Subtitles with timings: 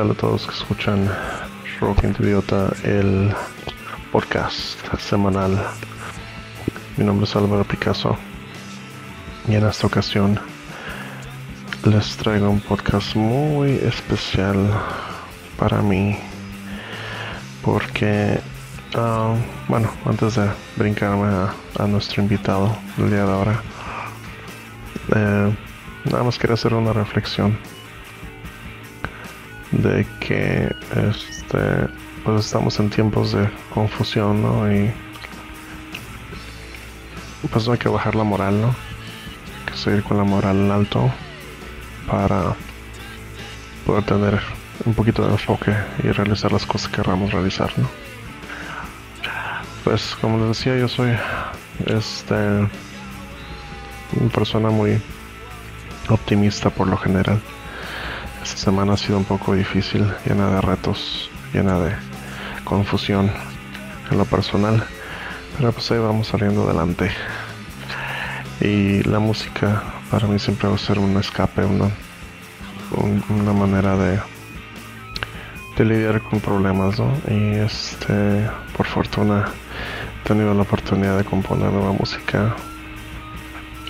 [0.00, 1.10] tal a todos que escuchan
[1.78, 3.34] Rock Idiota, el
[4.10, 5.62] podcast semanal?
[6.96, 8.16] Mi nombre es Álvaro Picasso
[9.46, 10.40] y en esta ocasión
[11.84, 14.70] les traigo un podcast muy especial
[15.58, 16.16] para mí
[17.62, 18.40] porque,
[18.94, 19.34] ah,
[19.68, 21.28] bueno, antes de brincarme
[21.78, 23.62] a, nuestro invitado del día de ahora,
[25.14, 25.56] eh,
[26.06, 27.58] nada más quería hacer una reflexión
[29.72, 30.74] de que
[31.08, 31.88] este
[32.24, 34.70] pues estamos en tiempos de confusión ¿no?
[34.70, 34.92] y
[37.50, 38.68] pues no hay que bajar la moral ¿no?
[38.68, 41.10] hay que seguir con la moral en alto
[42.06, 42.54] para
[43.86, 44.40] poder tener
[44.84, 47.88] un poquito de enfoque y realizar las cosas que queramos realizar ¿no?
[49.84, 51.12] pues como les decía yo soy
[51.86, 52.34] este
[54.20, 55.00] una persona muy
[56.08, 57.40] optimista por lo general
[58.42, 61.92] esta semana ha sido un poco difícil, llena de retos, llena de
[62.64, 63.30] confusión
[64.10, 64.82] en lo personal,
[65.58, 67.10] pero pues ahí vamos saliendo adelante.
[68.60, 71.90] Y la música para mí siempre va a ser un escape, una,
[73.28, 74.20] una manera de,
[75.76, 77.12] de lidiar con problemas, ¿no?
[77.28, 79.46] Y este, por fortuna
[80.22, 82.54] he tenido la oportunidad de componer nueva música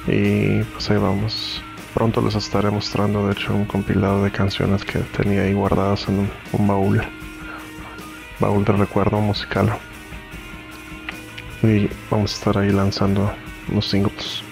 [0.06, 1.62] y pues ahí vamos
[1.94, 6.30] Pronto les estaré mostrando, de hecho, un compilado de canciones que tenía ahí guardadas en
[6.52, 7.02] un, baúl.
[8.38, 9.76] Baúl de recuerdo musical.
[11.62, 13.32] Y vamos a estar ahí lanzando
[13.68, 14.42] unos singles.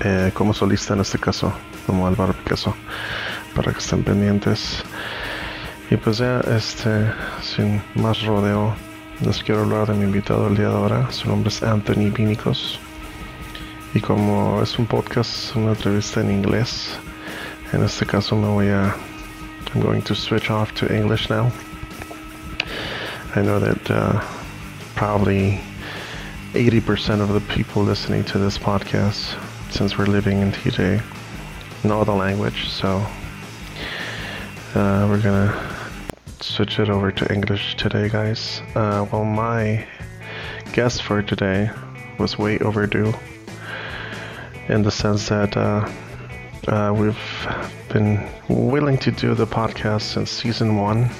[0.00, 1.52] Eh, como solista en este caso,
[1.86, 2.74] como Álvaro Picasso,
[3.54, 4.82] para que estén pendientes.
[5.90, 8.74] Y pues ya, este, sin más rodeo,
[9.24, 11.12] les quiero hablar de mi invitado el día de ahora.
[11.12, 12.80] Su nombre es Anthony Vinicos.
[13.94, 16.98] Y como es un podcast, una entrevista en inglés,
[17.72, 18.92] en este caso me voy a.
[19.72, 21.52] I'm going to switch off to English now.
[23.36, 24.20] I know that uh,
[24.96, 25.60] probably
[26.54, 29.36] 80% of the people listening to this podcast,
[29.70, 31.00] since we're living in TJ,
[31.84, 32.96] know the language, so
[34.74, 35.54] uh, we're gonna
[36.40, 38.60] switch it over to English today, guys.
[38.74, 39.86] Uh, well, my
[40.72, 41.70] guest for today
[42.18, 43.14] was way overdue
[44.68, 45.90] in the sense that uh,
[46.68, 47.18] uh, we've
[47.90, 51.10] been willing to do the podcast since season one.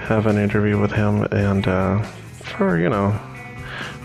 [0.00, 3.18] Have an interview with him, and uh, for you know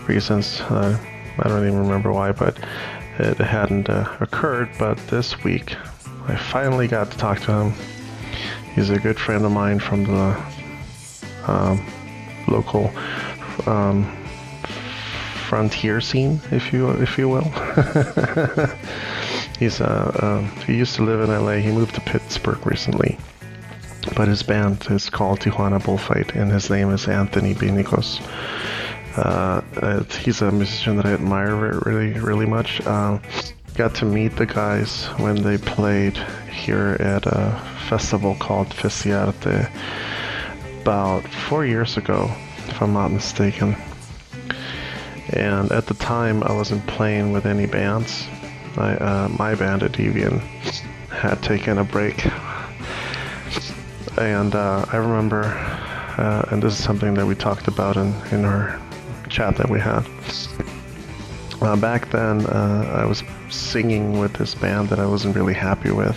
[0.06, 0.98] reasons, uh,
[1.38, 2.58] I don't even remember why, but
[3.18, 4.68] it hadn't uh, occurred.
[4.78, 5.74] But this week,
[6.28, 7.72] I finally got to talk to him.
[8.74, 10.44] He's a good friend of mine from the
[11.46, 11.86] um,
[12.48, 12.92] local
[13.66, 14.23] um,
[15.54, 17.48] frontier scene, if you if you will.
[19.60, 21.58] He's uh, uh, he used to live in LA.
[21.58, 23.16] He moved to Pittsburgh recently,
[24.16, 28.20] but his band is called Tijuana Bullfight, and his name is Anthony Binicos.
[29.16, 32.80] Uh, he's a musician that I admire really, really much.
[32.84, 33.20] Uh,
[33.76, 36.16] got to meet the guys when they played
[36.50, 39.70] here at a festival called Festiarte
[40.82, 42.28] about four years ago,
[42.66, 43.76] if I'm not mistaken.
[45.34, 48.24] And at the time, I wasn't playing with any bands.
[48.76, 50.40] I, uh, my band at Deviant
[51.10, 52.24] had taken a break.
[54.16, 55.42] And uh, I remember,
[56.18, 58.80] uh, and this is something that we talked about in, in our
[59.28, 60.06] chat that we had.
[61.60, 65.90] Uh, back then, uh, I was singing with this band that I wasn't really happy
[65.90, 66.16] with.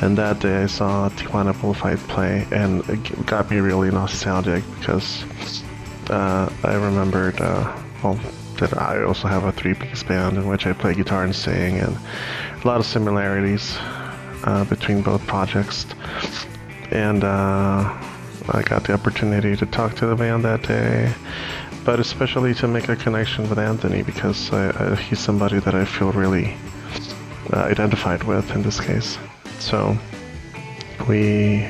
[0.00, 5.22] And that day I saw Tijuana Bullfight play, and it got me really nostalgic because
[6.10, 7.40] uh, I remembered
[8.02, 8.18] well,
[8.58, 11.96] that I also have a three-piece band in which I play guitar and sing, and
[12.62, 13.76] a lot of similarities
[14.44, 15.86] uh, between both projects.
[16.90, 17.28] And uh,
[18.48, 21.12] I got the opportunity to talk to the band that day,
[21.84, 25.84] but especially to make a connection with Anthony because I, I, he's somebody that I
[25.84, 26.56] feel really
[27.52, 29.18] uh, identified with in this case.
[29.58, 29.96] So
[31.08, 31.68] we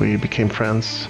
[0.00, 1.08] we became friends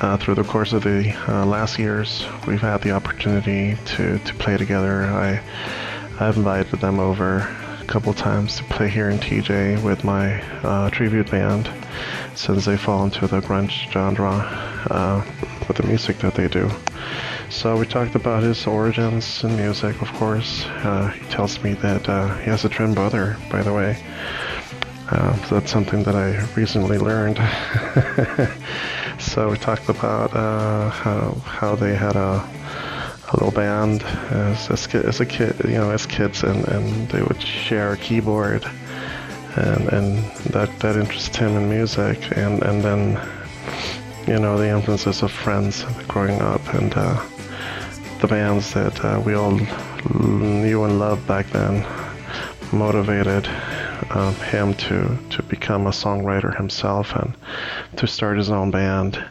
[0.00, 4.34] uh, through the course of the uh, last years, we've had the opportunity to, to
[4.34, 5.04] play together.
[5.04, 5.40] I,
[6.20, 7.38] I've invited them over
[7.80, 11.68] a couple times to play here in TJ with my uh, tribute band
[12.34, 14.30] since they fall into the grunge genre
[14.90, 15.24] uh,
[15.68, 16.70] with the music that they do.
[17.50, 20.64] So we talked about his origins in music, of course.
[20.66, 24.02] Uh, he tells me that uh, he has a twin brother, by the way.
[25.10, 27.38] Uh, so that's something that I recently learned.
[29.24, 32.46] So we talked about uh, how how they had a,
[33.28, 37.42] a little band as, as, a kid, you know, as kids, and, and they would
[37.42, 38.64] share a keyboard
[39.56, 40.18] and and
[40.52, 43.20] that that interested him in music, and and then
[44.26, 47.20] you know the influences of friends growing up and uh,
[48.20, 49.58] the bands that uh, we all
[50.20, 51.84] knew and loved back then
[52.72, 53.48] motivated
[54.10, 57.34] him to to become a songwriter himself and
[57.96, 59.22] to start his own band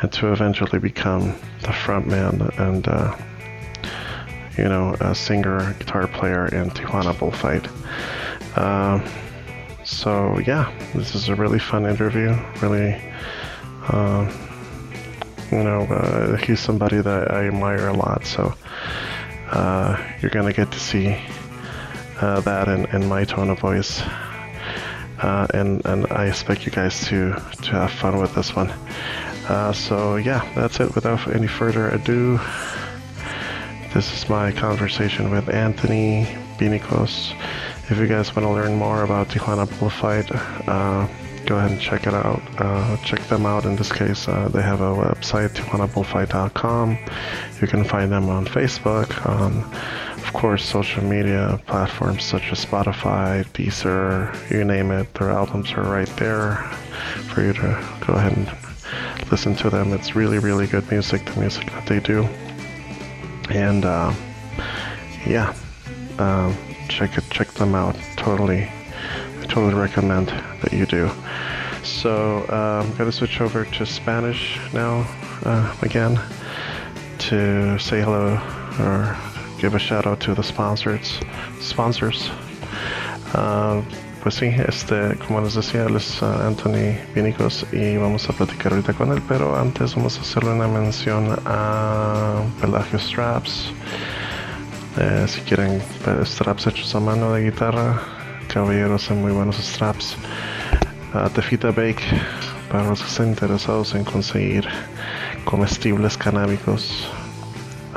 [0.00, 3.16] and to eventually become the frontman and uh,
[4.56, 7.66] you know a singer guitar player in Tijuana Bullfight.
[8.56, 9.04] Um,
[9.84, 12.36] so yeah, this is a really fun interview.
[12.60, 13.00] Really,
[13.88, 14.30] uh,
[15.50, 18.26] you know, uh, he's somebody that I admire a lot.
[18.26, 18.54] So
[19.50, 21.16] uh, you're gonna get to see
[22.22, 24.00] uh, that in, in my tone of voice.
[25.20, 28.70] Uh, and and I expect you guys to to have fun with this one.
[29.48, 30.94] Uh, so yeah, that's it.
[30.94, 32.40] Without any further ado,
[33.94, 36.26] this is my conversation with Anthony
[36.58, 37.34] Vinicos.
[37.90, 40.30] If you guys want to learn more about Tijuana Bullfight,
[40.68, 41.06] uh,
[41.46, 42.40] go ahead and check it out.
[42.58, 43.64] Uh, check them out.
[43.64, 46.98] In this case, uh, they have a website, TijuanaBullfight.com.
[47.60, 49.62] You can find them on Facebook, on,
[50.32, 55.12] of course, social media platforms such as Spotify, Deezer, you name it.
[55.12, 56.56] Their albums are right there
[57.28, 59.92] for you to go ahead and listen to them.
[59.92, 62.24] It's really, really good music, the music that they do.
[63.50, 64.14] And uh,
[65.26, 65.54] yeah,
[66.18, 66.56] um,
[66.88, 67.94] check it, check them out.
[68.16, 70.28] Totally, I totally recommend
[70.62, 71.10] that you do.
[71.84, 75.06] So uh, I'm gonna switch over to Spanish now
[75.44, 76.18] uh, again
[77.18, 78.40] to say hello
[78.80, 79.31] or
[79.62, 81.20] give a shout out to the sponsors.
[81.60, 82.30] Sponsors.
[83.32, 83.80] Uh,
[84.22, 88.92] pues sí, este, como les decía, él uh, Anthony Vinicos y vamos a platicar ahorita
[88.92, 93.72] con él, pero antes vamos a hacerle una mención a Pelagio Straps.
[94.98, 95.80] Eh, si quieren
[96.24, 98.00] straps hechos a mano de guitarra,
[98.52, 100.16] caballeros en muy buenos straps.
[101.14, 102.02] Uh, Tefita Bake,
[102.68, 104.66] para los que estén interesados en conseguir
[105.44, 107.08] comestibles canábicos,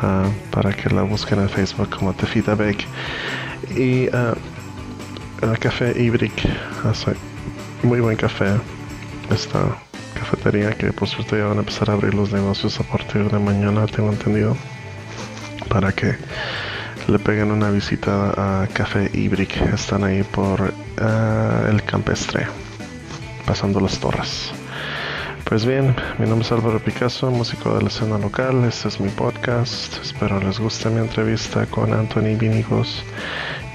[0.01, 2.85] uh, para que la busquen en Facebook como Tefita Bake.
[3.75, 4.35] Y uh,
[5.41, 6.47] el café Ibrick
[6.83, 7.13] hace
[7.83, 8.55] muy buen café.
[9.29, 9.59] Esta
[10.13, 13.39] cafetería que por suerte ya van a empezar a abrir los negocios a partir de
[13.39, 14.55] mañana, tengo entendido.
[15.69, 16.15] Para que
[17.07, 19.55] le peguen una visita a Café Ibrick.
[19.73, 22.47] Están ahí por uh, el campestre,
[23.45, 24.54] pasando las torres.
[25.45, 28.63] Pues bien, mi nombre es Álvaro Picasso, músico de la escena local.
[28.65, 29.95] Este es mi podcast.
[30.01, 33.03] Espero les guste mi entrevista con Anthony Vinigos.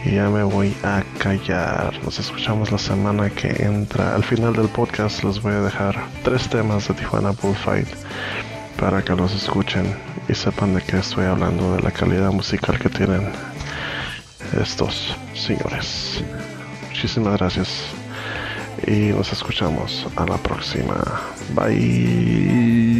[0.04, 1.94] Y ya me voy a callar.
[2.02, 4.16] Nos escuchamos la semana que entra.
[4.16, 7.88] Al final del podcast les voy a dejar tres temas de Tijuana Bullfight
[8.76, 9.94] para que los escuchen
[10.28, 13.30] y sepan de qué estoy hablando, de la calidad musical que tienen
[14.60, 16.24] estos señores.
[16.88, 17.99] Muchísimas gracias
[18.86, 21.02] y nos escuchamos a la próxima.
[21.54, 22.90] Bye.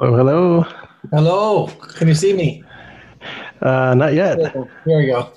[0.00, 0.64] Oh, hello.
[1.10, 1.66] Hello.
[1.98, 2.62] Can you see me?
[3.60, 4.38] Uh, not yet.
[4.84, 5.30] Here we go.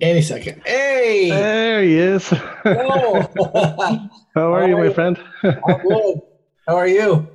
[0.00, 0.62] Any second.
[0.64, 1.30] Hey.
[1.30, 2.28] There he is.
[2.28, 3.22] Hello.
[4.34, 4.92] How are How you, are my you?
[4.94, 5.18] friend?
[5.42, 6.20] I'm good.
[6.66, 7.26] How are you?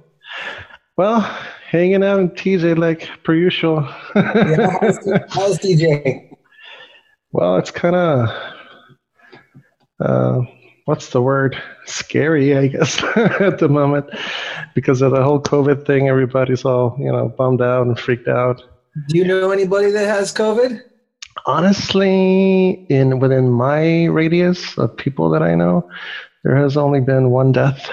[0.97, 1.21] well,
[1.67, 3.87] hanging out in TJ like per usual.
[4.15, 4.97] Yeah, how's,
[5.29, 6.29] how's TJ?
[7.31, 8.29] well, it's kind of,
[9.99, 10.39] uh,
[10.85, 11.61] what's the word?
[11.85, 14.05] Scary, I guess, at the moment
[14.75, 16.07] because of the whole COVID thing.
[16.07, 18.61] Everybody's all, you know, bummed out and freaked out.
[19.07, 20.79] Do you know anybody that has COVID?
[21.45, 25.89] Honestly, in within my radius of people that I know,
[26.43, 27.89] there has only been one death.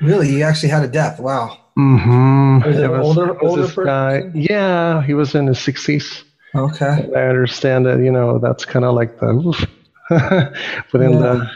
[0.00, 0.30] Really?
[0.30, 1.18] You actually had a death?
[1.20, 1.58] Wow.
[1.78, 2.66] Mm-hmm.
[2.68, 4.30] Was it an older- was older this guy.
[4.34, 6.24] Yeah, he was in his sixties.
[6.54, 7.08] Okay.
[7.14, 9.34] I understand that, you know, that's kind of like the
[10.92, 11.18] within Yeah.
[11.18, 11.50] the.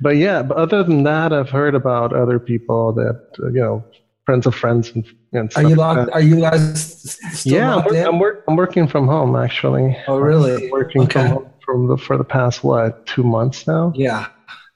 [0.00, 3.84] But yeah, but other than that, I've heard about other people that you know,
[4.24, 5.17] friends of friends and, and
[5.56, 6.10] Are you locked?
[6.12, 8.06] Are you guys still yeah, I'm, work?
[8.06, 9.96] I'm, work, I'm working from home actually.
[10.06, 10.64] Oh, really?
[10.66, 11.20] I'm working Okay.
[11.22, 14.26] from home from the, for the past what two months now, Yeah.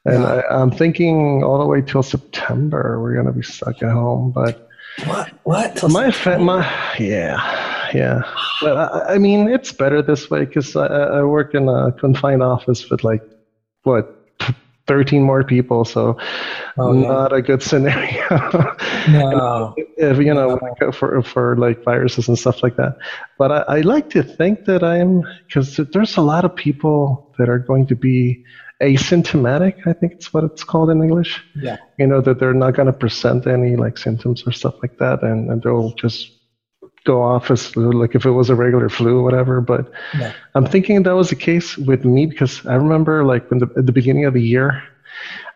[0.04, 0.42] and Yeah.
[0.50, 4.30] I, I'm thinking all the way till September we're gonna be stuck at home.
[4.30, 4.68] But
[5.06, 5.30] What?
[5.44, 5.76] What?
[5.76, 6.60] Till my fa- my
[6.98, 7.40] yeah
[7.94, 8.22] yeah
[8.60, 11.92] but I, I mean it's better this way because I, I I work in a
[11.92, 13.22] confined office with like
[13.84, 14.18] what
[14.86, 15.84] 13 more people.
[15.86, 16.18] So
[16.78, 17.08] Oh, yeah.
[17.08, 18.26] not a good scenario.
[19.08, 19.74] No.
[19.96, 20.60] if you know
[20.92, 22.96] for for like viruses and stuff like that.
[23.36, 27.48] But I, I like to think that I'm because there's a lot of people that
[27.48, 28.44] are going to be
[28.80, 29.86] asymptomatic.
[29.86, 31.42] I think it's what it's called in English.
[31.56, 31.78] Yeah.
[31.98, 35.22] You know that they're not going to present any like symptoms or stuff like that,
[35.22, 36.30] and, and they'll just
[37.04, 39.60] go off as like if it was a regular flu or whatever.
[39.60, 40.32] But Yeah.
[40.54, 43.86] I'm thinking that was the case with me because I remember like when the, at
[43.86, 44.82] the beginning of the year,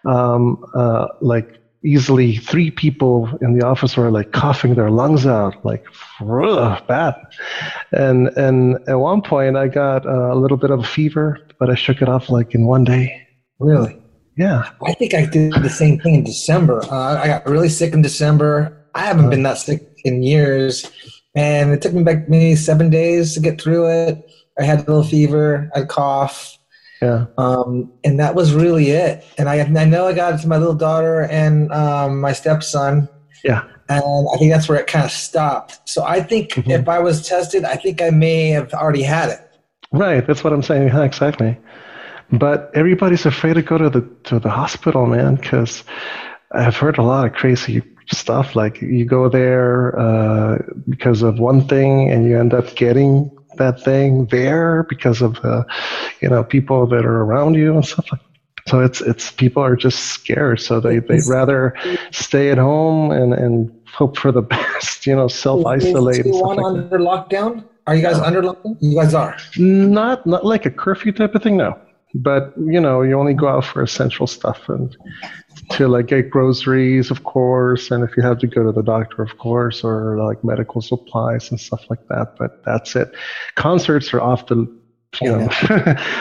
[0.05, 5.65] um, uh, like easily three people in the office were like coughing their lungs out,
[5.65, 5.85] like
[6.89, 7.15] bad.
[7.93, 11.71] And and at one point I got uh, a little bit of a fever, but
[11.71, 13.27] I shook it off like in one day.
[13.59, 14.01] Really?
[14.37, 14.69] Yeah.
[14.85, 16.83] I think I did the same thing in December.
[16.85, 18.85] Uh, I got really sick in December.
[18.95, 20.91] I haven't been that sick in years,
[21.35, 24.31] and it took me back maybe seven days to get through it.
[24.59, 26.59] I had a little fever, I cough,
[27.03, 27.27] Yeah.
[27.37, 29.25] um, and that was really it.
[29.37, 33.09] And I, I know I got it to my little daughter and um, my stepson,
[33.45, 33.65] Yeah.
[33.89, 35.81] and I think that's where it kind of stopped.
[35.89, 36.71] So I think Mhm.
[36.81, 39.41] if I was tested, I think I may have already had it.
[39.93, 40.27] Right.
[40.27, 40.89] That's what I'm saying.
[40.89, 41.59] Yeah, exactly.
[42.33, 45.85] But everybody's afraid to go to the to the hospital, man, because
[46.53, 48.57] I've heard a lot of crazy stuff.
[48.57, 53.83] Like you go there uh, because of one thing, and you end up getting that
[53.83, 55.65] thing there because of the,
[56.21, 58.21] you know, people that are around you and stuff like.
[58.69, 61.73] So it's it's people are just scared, so they they'd rather
[62.11, 65.07] stay at home and and hope for the best.
[65.07, 66.97] You know, self isolate and Is stuff Taiwan like that.
[66.97, 67.65] under lockdown?
[67.87, 68.77] Are you guys under lockdown?
[68.81, 69.37] You guys are.
[69.57, 71.79] Not not like a curfew type of thing, no.
[72.17, 74.97] But you know, you only go out for essential stuff and
[75.71, 79.23] to like get groceries, of course, and if you have to go to the doctor,
[79.23, 82.37] of course, or like medical supplies and stuff like that.
[82.39, 83.13] But that's it.
[83.55, 84.57] Concerts are off the,
[85.21, 85.49] you know,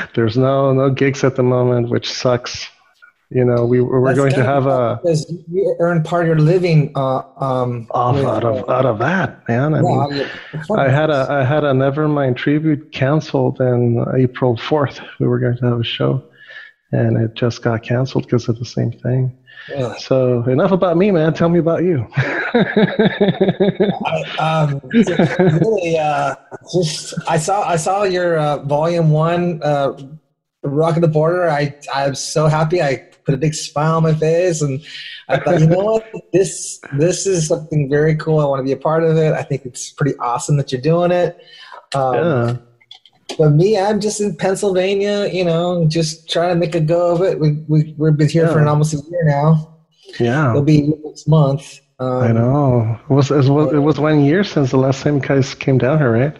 [0.16, 2.68] there's no no gigs at the moment, which sucks.
[3.36, 6.40] You know, we we're That's going to have a because you earn part of your
[6.40, 9.74] living uh, um, off with, out of out of that, man.
[9.74, 10.16] I yeah, mean, out of
[10.70, 15.02] your I had a I had a Nevermind tribute canceled in April fourth.
[15.20, 16.24] We were going to have a show,
[16.94, 19.38] and it just got canceled because of the same thing.
[19.70, 20.00] Really.
[20.00, 21.34] So enough about me, man.
[21.34, 22.08] Tell me about you.
[22.16, 26.36] I, um, really, uh,
[26.72, 29.92] just I saw I saw your uh, volume one, uh,
[30.64, 31.50] Rock of the Border.
[31.50, 32.82] I I'm so happy.
[32.82, 34.82] I put a big smile on my face, and
[35.28, 38.40] I thought, you know what, this this is something very cool.
[38.40, 39.34] I want to be a part of it.
[39.34, 41.38] I think it's pretty awesome that you're doing it.
[41.94, 42.58] Um, yeah,
[43.38, 47.22] But me, I'm just in Pennsylvania, you know, just trying to make a go of
[47.22, 47.40] it.
[47.40, 48.70] We, we, we've been here for Yeah.
[48.70, 49.76] almost a year now.
[50.20, 50.50] yeah.
[50.52, 51.80] It'll be next month.
[52.00, 53.00] Um, I know.
[53.10, 55.78] It was, it was it was one year since the last time you guys came
[55.78, 56.36] down here, right?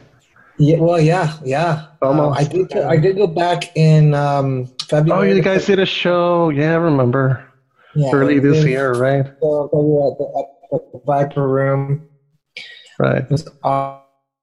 [0.58, 1.86] Yeah, well, yeah, yeah.
[2.02, 2.38] Almost.
[2.38, 2.70] Uh, I did.
[2.70, 6.50] go- I did go back in um, Oh, you guys did a show.
[6.50, 7.52] Yeah, I remember.
[7.96, 9.26] yeah, Early this year, right?
[9.42, 10.48] So, we at the,
[10.94, 12.08] the Viper Room.
[13.00, 13.24] Right.
[13.24, 13.48] It was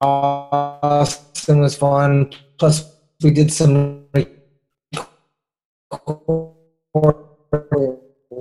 [0.00, 1.58] awesome.
[1.58, 2.32] It was fun.
[2.58, 4.06] Plus, we did some.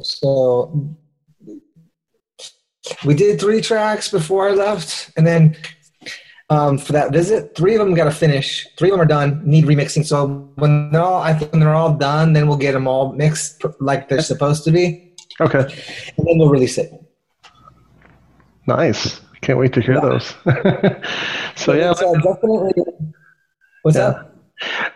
[0.01, 0.95] So
[3.05, 5.55] we did three tracks before I left, and then
[6.51, 8.67] um, for that visit, three of them got to finish.
[8.77, 9.41] Three of them are done.
[9.45, 10.05] Need remixing.
[10.05, 13.13] So when they're all, I think when they're all done, then we'll get them all
[13.13, 15.59] mixed like they're supposed to be, Okay.
[16.17, 16.91] and then we'll release it.
[18.67, 19.21] Nice.
[19.41, 20.01] Can't wait to hear Yeah.
[20.01, 20.25] those.
[21.55, 22.73] so yeah, uh, definitely.
[23.83, 24.07] What's Yeah.
[24.07, 24.27] up?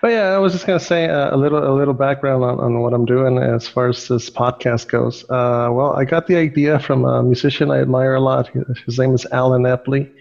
[0.02, 2.82] But yeah, I was just gonna say uh, a little a little background on, on
[2.82, 5.24] what I'm doing as far as this podcast goes.
[5.24, 8.48] Uh, well, I got the idea from a musician I admire a lot.
[8.86, 10.12] His name is Allen Epley.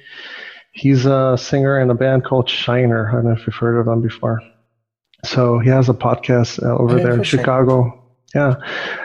[0.75, 3.09] He's a singer in a band called Shiner.
[3.09, 4.43] I don't know if you've heard of them before.
[5.25, 7.23] So he has a podcast uh, over there in.
[7.23, 8.01] Chicago.
[8.35, 8.57] Yeah,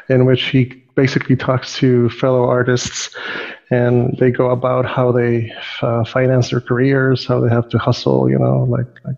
[0.09, 3.15] in which he basically talks to fellow artists
[3.71, 8.27] and they go about how they uh, finance their careers, how they have to hustle,
[8.29, 9.17] you know, like, like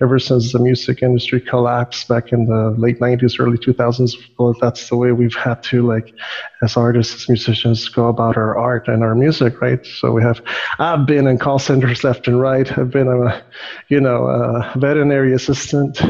[0.00, 4.88] ever since the music industry collapsed back in the late 90s, early 2000s, well, that's
[4.88, 6.14] the way we've had to, like,
[6.62, 9.84] as artists, as musicians, go about our art and our music, right?
[9.84, 10.40] So we have,
[10.78, 12.70] I've been in call centers left and right.
[12.78, 13.42] I've been a,
[13.88, 16.00] you know, a veterinary assistant,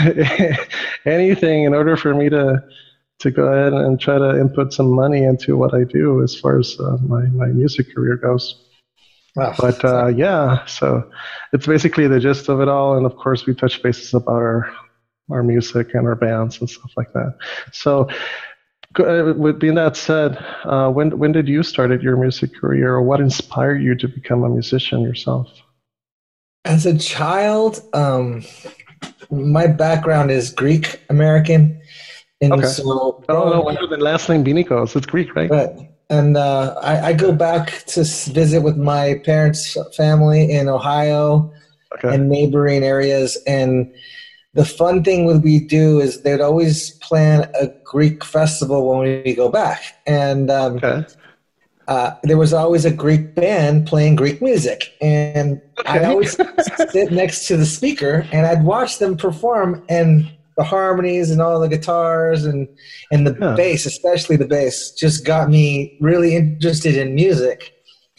[1.06, 2.62] anything in order for me to,
[3.20, 6.58] to go ahead and try to input some money into what I do as far
[6.58, 8.66] as uh, my, my music career goes.
[9.36, 9.54] Wow.
[9.58, 11.08] But uh, yeah, so
[11.52, 14.70] it's basically the gist of it all, and of course we touch bases about our
[15.30, 17.38] our music and our bands and stuff like that.
[17.72, 18.08] So,
[18.98, 23.02] uh, with being that said, uh, when when did you start your music career, or
[23.02, 25.48] what inspired you to become a musician yourself?
[26.64, 28.42] As a child, um,
[29.30, 31.80] my background is Greek American,
[32.40, 32.66] And Okay.
[32.66, 34.96] so, Oh, no wonder the last name Binikos.
[34.96, 35.50] It's Greek, right?
[35.50, 35.70] Right.
[36.08, 38.00] And uh, I, I go back to
[38.32, 41.52] visit with my parents' family in Ohio
[41.94, 42.14] Okay.
[42.14, 43.36] and neighboring areas.
[43.46, 43.92] And
[44.54, 49.34] the fun thing would we do is they'd always plan a Greek festival when we
[49.34, 49.82] go back.
[50.06, 51.04] And um, okay.
[51.88, 54.92] uh, there was always a Greek band playing Greek music.
[55.00, 56.36] And I'd always
[56.90, 61.60] sit next to the speaker and I'd watch them perform and the harmonies and all
[61.60, 62.68] the guitars and,
[63.12, 63.54] and the Yeah.
[63.56, 67.72] bass, especially the bass, just got me really interested in music.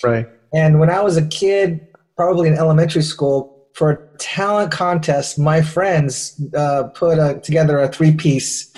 [0.03, 0.27] Right.
[0.53, 1.79] And when I was a kid,
[2.17, 7.87] probably in elementary school, for a talent contest, my friends uh, put a, together a
[7.87, 8.73] three piece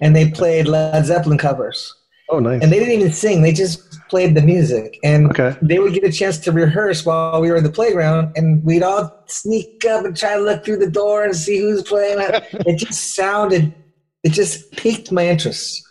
[0.00, 1.94] and they played Led Zeppelin covers.
[2.30, 2.62] Oh, nice.
[2.62, 4.98] And they didn't even sing, they just played the music.
[5.02, 5.56] And Okay.
[5.62, 8.82] they would get a chance to rehearse while we were in the playground, and we'd
[8.82, 12.18] all sneak up and try to look through the door and see who's playing.
[12.52, 13.74] it just sounded,
[14.22, 15.82] it just piqued my interest.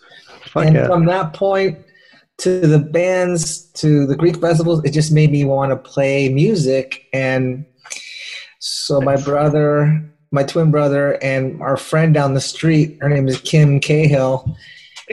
[0.46, 0.88] Fuck and yeah.
[0.88, 1.80] from that point
[2.40, 7.06] to the bands to the Greek festivals, it just made me want to play music.
[7.14, 7.66] And
[8.60, 13.40] so my brother, my twin brother, and our friend down the street, her name is
[13.42, 14.58] Kim Cahill.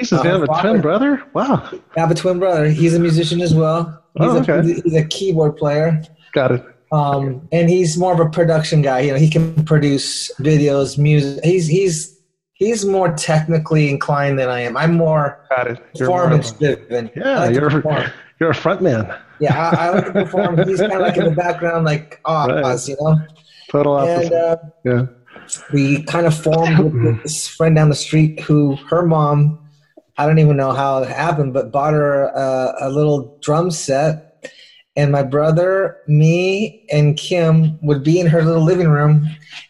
[0.00, 1.23] Jesus, uh, you have a twin brother?
[1.33, 1.69] Wow.
[1.97, 2.69] I have a twin brother.
[2.69, 4.02] He's a musician as well.
[4.19, 4.80] He's, Oh, a, okay.
[4.83, 6.03] he's a keyboard player.
[6.33, 6.64] Got it.
[6.92, 9.01] Um, and he's more of a production guy.
[9.01, 11.44] You know, he can produce videos, music.
[11.44, 12.18] He's he's
[12.55, 14.77] he's more technically inclined than I am.
[14.77, 15.79] I'm more Got it.
[15.94, 17.11] You're more performance driven.
[17.14, 17.70] Yeah, like you're
[18.40, 19.14] you're a front man.
[19.38, 20.59] Yeah, I, I like to perform.
[20.68, 22.64] He's kind of like in the background, like Right.
[22.64, 23.16] Oz, you know.
[23.70, 24.33] Total opposite.
[24.33, 25.07] And uh, yeah.
[25.72, 29.59] we kind of formed with this friend down the street who her mom,
[30.20, 34.46] I don't even know how it happened, but bought her uh, a little drum set.
[34.94, 39.26] And my brother, me, and Kim would be in her little living room.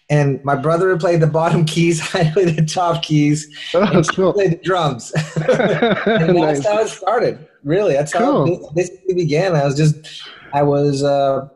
[0.09, 4.05] And my brother would play the bottom keys, I played the top keys, Oh, and
[4.05, 4.33] she cool.
[4.33, 5.13] played the drums.
[5.37, 6.57] and nice.
[6.59, 7.47] that's how it started.
[7.63, 9.55] Really, that's how it basically began.
[9.55, 9.95] I was just,
[10.53, 11.47] I was, uh,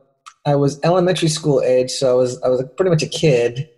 [0.47, 3.69] I was elementary school age, so I was, I was pretty much a kid.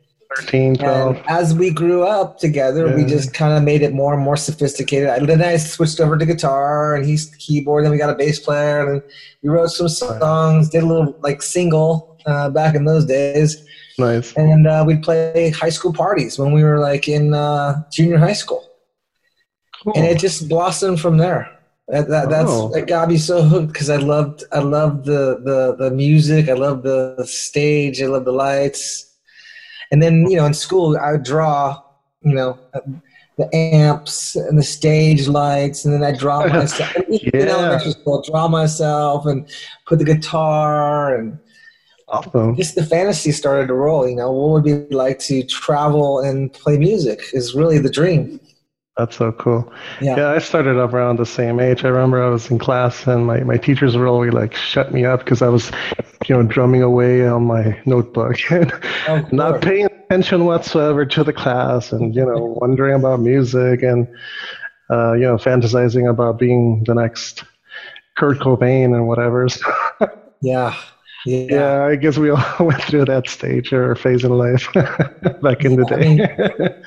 [0.41, 1.17] 13, 12.
[1.17, 4.37] And as we grew up together, we just kind of made it more and more
[4.37, 5.09] sophisticated.
[5.09, 7.85] I, then I switched over to guitar, and he's keyboard.
[7.85, 9.03] Then we got a bass player, and
[9.43, 10.69] we wrote some songs.
[10.71, 13.65] Did a little like single uh, back in those days,
[13.99, 14.33] Nice.
[14.37, 18.33] and uh, we'd play high school parties when we were like in uh, junior high
[18.35, 18.65] school,
[19.83, 19.93] Cool.
[19.97, 21.51] and it just blossomed from there.
[21.89, 22.69] That, that that's Oh.
[22.71, 26.49] that got me so hooked because I loved I loved the the the music.
[26.49, 28.03] I loved the stage.
[28.03, 29.05] I loved the lights.
[29.91, 31.83] And then you know in school I would draw
[32.23, 32.59] you know
[33.37, 36.93] the amps and the stage lights, and then I draw myself.
[37.09, 37.31] yeah.
[37.35, 39.49] In elementary school, draw myself and
[39.87, 41.39] put the guitar and
[42.09, 42.57] awesome.
[42.57, 44.09] just the fantasy started to roll.
[44.09, 47.91] You know, what would it be like to travel and play music is really the
[47.91, 48.41] dream.
[48.97, 49.71] That's so cool.
[50.01, 50.17] Yeah.
[50.17, 51.85] Yeah, I started up around the same age.
[51.85, 55.05] I remember I was in class and my, my teachers were always like shut me
[55.05, 55.71] up because I was,
[56.27, 58.73] you know, drumming away on my notebook and
[59.07, 64.09] Of not paying attention whatsoever to the class and, you know, wondering about music and,
[64.91, 67.45] uh, you know, fantasizing about being the next
[68.17, 69.47] Kurt Cobain and whatever.
[69.51, 69.61] So,
[70.41, 70.75] Yeah.
[71.27, 71.47] Yeah.
[71.51, 74.73] yeah, I guess we all went through that stage or phase in life
[75.43, 75.97] back in the day.
[76.23, 76.83] I mean-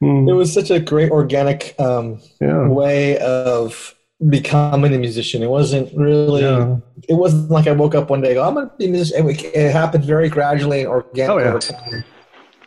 [0.00, 2.66] Hmm, It was such a great organic um, yeah.
[2.68, 3.94] way of
[4.28, 5.42] becoming a musician.
[5.42, 6.42] It wasn't really.
[6.42, 6.76] Yeah.
[7.08, 8.34] It wasn't like I woke up one day.
[8.34, 9.28] go, I'm going to be a musician.
[9.28, 11.58] It, it happened very gradually and organically Oh,
[11.92, 12.00] yeah.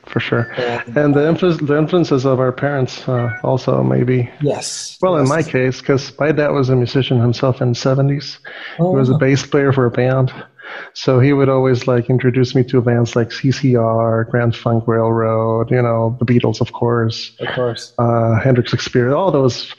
[0.08, 0.52] For sure.
[0.58, 4.30] And, And the, influ- the influences of our parents uh, also maybe.
[4.42, 4.98] yes.
[5.02, 5.30] Well, in yes.
[5.30, 8.40] my case, because my dad was a musician himself in the 70s.
[8.80, 10.34] Oh, He was a bass player for a band.
[10.94, 15.82] So he would always like introduce me to bands like CCR, Grand Funk Railroad, you
[15.82, 17.94] know, the Beatles, of course, of course.
[17.98, 19.74] uh, Hendrix Experience, all those.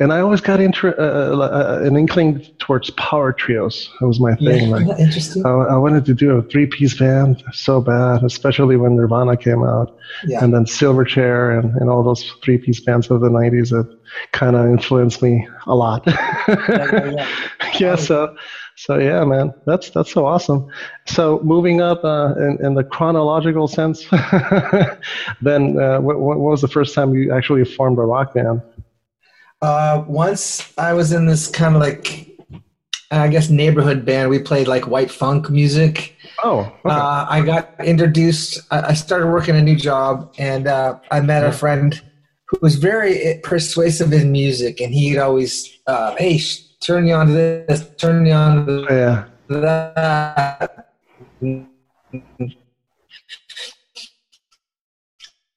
[0.00, 3.88] And I always got inter- uh, uh, an inkling towards power trios.
[4.00, 4.70] That was my thing.
[4.70, 5.46] Yeah, Like, interesting.
[5.46, 9.96] I, I wanted to do a three-piece band so bad, especially when Nirvana came out
[10.26, 10.42] Yeah.
[10.42, 13.96] and then Silverchair and, and all those three piece bands of the 90s that
[14.32, 16.02] kind of influenced me a lot.
[16.08, 17.28] yeah, yeah, yeah.
[17.78, 18.34] yeah, so
[18.76, 20.68] so yeah, man, that's that's so awesome.
[21.06, 24.04] So moving up uh, in, in the chronological sense,
[25.42, 28.62] then uh, what, what was the first time you actually formed a rock band?
[29.60, 32.36] Uh, once I was in this kind of like,
[33.12, 34.30] I guess, neighborhood band.
[34.30, 36.16] We played like white funk music.
[36.42, 36.72] Oh, okay.
[36.84, 38.60] Uh, I got introduced.
[38.70, 42.00] I started working a new job, and uh, I met a friend
[42.46, 46.40] who was very persuasive in music, and he'd always, uh, "Hey,
[46.82, 50.86] turn you on to this, turn you on to yeah, that."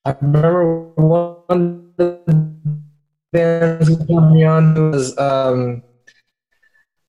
[0.06, 2.20] I remember one of the
[3.34, 5.82] bands who put me on was um,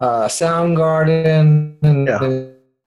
[0.00, 2.18] uh, Soundgarden, and Yeah.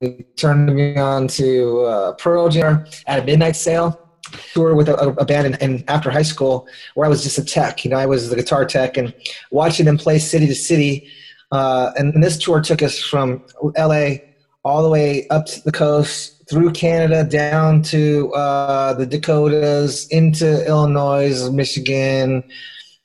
[0.01, 4.08] they turned me on to uh, Pearl Jam at a midnight sale
[4.53, 7.43] tour with a, a band in, in after high school where I was just a
[7.43, 7.83] tech.
[7.83, 9.13] You know, I was the guitar tech and
[9.51, 11.09] watching them play city to city.
[11.51, 13.43] Uh, and, this tour took us from
[13.75, 14.17] LA
[14.63, 20.65] all the way up to the coast through Canada down to uh, the Dakotas into
[20.67, 22.43] Illinois, Michigan,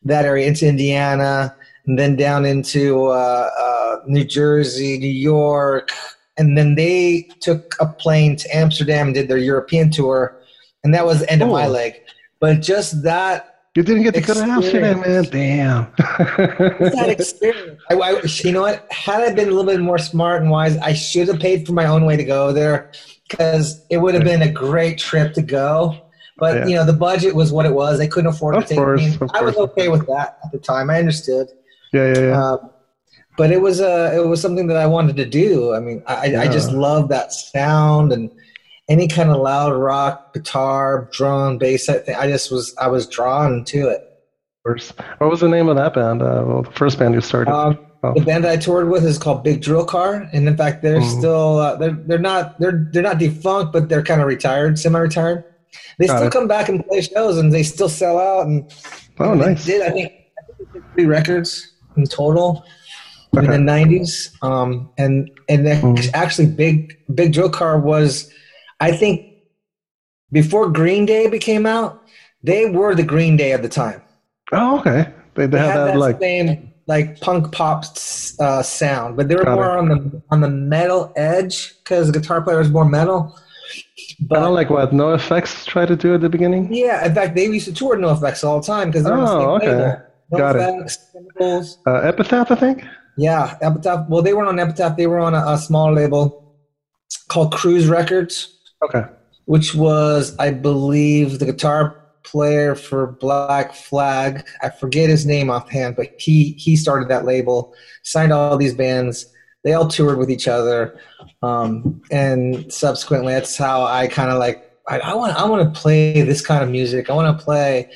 [0.02, 1.54] that area into Indiana,
[1.86, 5.90] and then down into uh, uh, New Jersey, New York,
[6.36, 10.36] and then they took a plane to Amsterdam and did their European tour,
[10.84, 11.94] and that was the end of my leg.
[12.40, 15.24] But just that You didn't get to go to Amsterdam, man.
[15.24, 15.92] Damn.
[15.96, 17.80] that experience.
[17.90, 18.86] I, I, you know what?
[18.92, 21.72] Had I been a little bit more smart and wise, I should have paid for
[21.72, 22.92] my own way to go there
[23.28, 25.96] because it would have been a great trip to go.
[26.36, 26.66] But Yeah.
[26.66, 27.98] you know, the budget was what it was.
[27.98, 29.28] They couldn't afford Of to take course, me.
[29.34, 30.90] I was okay with that at the time.
[30.90, 31.48] I understood.
[31.92, 32.50] yeah, yeah, yeah.
[32.52, 32.70] Um,
[33.36, 35.74] but it was uh, it was something that I wanted to do.
[35.74, 38.30] I mean, I, I just love that sound and
[38.88, 41.88] any kind of loud rock, guitar, drum, bass.
[41.88, 44.00] I, think I just was I was drawn to it.
[45.18, 46.22] What was the name of that band?
[46.22, 47.52] Uh, well, the first band you started.
[47.52, 48.12] Um, Oh.
[48.12, 51.18] The band I toured with is called Big Drill Car, and in fact, they're Mhm.
[51.18, 55.42] still uh, they're they're not they're they're not defunct, but they're kind of retired, semi-retired.
[55.98, 56.32] They Got still it.
[56.34, 58.44] come back and play shows, and they still sell out.
[58.46, 58.70] And
[59.20, 59.64] oh, they nice.
[59.64, 61.66] Did I think I think did three records
[61.96, 62.62] in total
[63.32, 66.10] in the '90s, um, and and Mhm.
[66.12, 68.30] actually, Big Big Drill Car was,
[68.80, 69.34] I think,
[70.32, 72.02] before Green Day became out,
[72.42, 74.02] they were the Green Day at the time.
[74.52, 75.12] Oh, okay.
[75.34, 77.84] They, they They had that, that like, same like punk pop
[78.40, 79.78] uh, sound, but they were more it.
[79.78, 83.38] on the on the metal edge because the guitar player was more metal.
[84.20, 86.72] But kind of like what NOFX tried to do at the beginning.
[86.72, 89.46] yeah, in fact, they used to tour NOFX all the time because they're on the
[89.46, 90.02] Oh, okay.
[90.30, 90.60] No Got it.
[90.60, 91.78] Effects, Chemicals.
[91.86, 92.84] Uh, Epitaph, I think.
[93.16, 94.08] Yeah, Epitaph.
[94.08, 94.96] Well, they were on Epitaph.
[94.96, 96.56] They were on a, a small label
[97.28, 98.53] called Cruz Records,
[98.84, 99.04] Okay.
[99.46, 104.46] which was, I believe, the guitar player for Black Flag.
[104.62, 109.26] I forget his name offhand, but he he started that label, signed all these bands.
[109.62, 110.98] They all toured with each other,
[111.42, 114.70] um, and subsequently, that's how I kind of like.
[114.86, 117.08] I, want I want to play this kind of music.
[117.08, 117.90] I want to play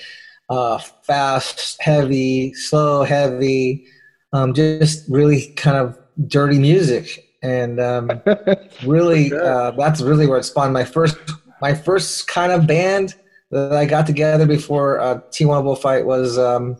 [0.48, 3.86] uh, fast, heavy, slow, heavy,
[4.32, 8.10] um, just really kind of dirty music, and um,
[8.86, 9.44] really Sure.
[9.44, 11.16] uh, that's really where it spawned my first
[11.60, 13.14] my first kind of band
[13.50, 16.76] that I got together before uh, Tijuana Bullfight was um,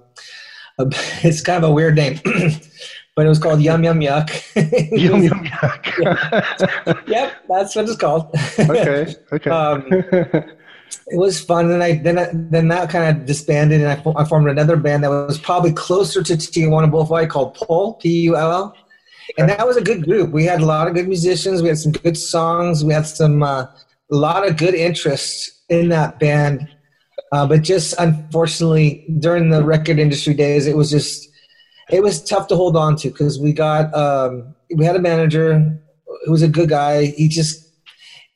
[0.79, 0.87] a,
[1.23, 2.21] it's kind of a weird name,
[3.17, 4.31] but it was called Yum Yum Yuck.
[4.93, 7.09] Yum yum yuck.
[7.09, 8.29] Yep, that's what it's called.
[8.59, 9.15] okay.
[9.33, 9.51] Okay.
[9.51, 9.87] Um,
[11.11, 11.71] it was fun.
[11.71, 15.05] And I then I, then that kind of disbanded, and I, I formed another band
[15.05, 18.77] that was probably closer to Tijuana Bullfight called Pull P U L L,
[19.37, 20.31] and that was a good group.
[20.31, 21.61] We had a lot of good musicians.
[21.61, 22.85] We had some good songs.
[22.85, 23.67] We had some uh,
[24.11, 26.69] a lot of good interest in that band.
[27.33, 31.29] Uh, but just unfortunately, during the record industry days, it was just
[31.91, 35.79] it was tough to hold on to because we got um, we had a manager
[36.25, 37.07] who was a good guy.
[37.07, 37.69] He just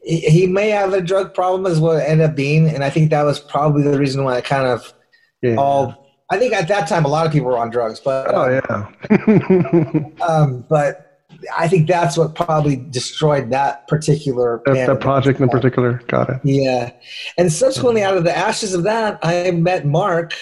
[0.02, 2.90] he, he may have a drug problem as what it ended up being, and I
[2.90, 4.92] think that was probably the reason why I kind of
[5.40, 5.56] yeah.
[5.56, 6.01] all.
[6.32, 10.26] I think at that time a lot of people were on drugs, but oh yeah.
[10.26, 11.20] um, but
[11.54, 16.00] I think that's what probably destroyed that particular that, that project in particular.
[16.06, 16.40] Got it.
[16.42, 16.92] Yeah.
[17.36, 20.32] And subsequently, out of the ashes of that, I met Mark,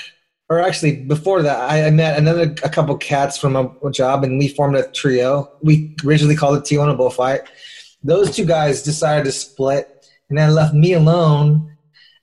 [0.49, 4.23] or actually before that, I, I met another a couple cats from a, a job,
[4.23, 5.51] and we formed a trio.
[5.61, 7.41] We originally called it Tijuana Bullfight.
[8.05, 11.70] Those two guys decided to split, and that left me alone.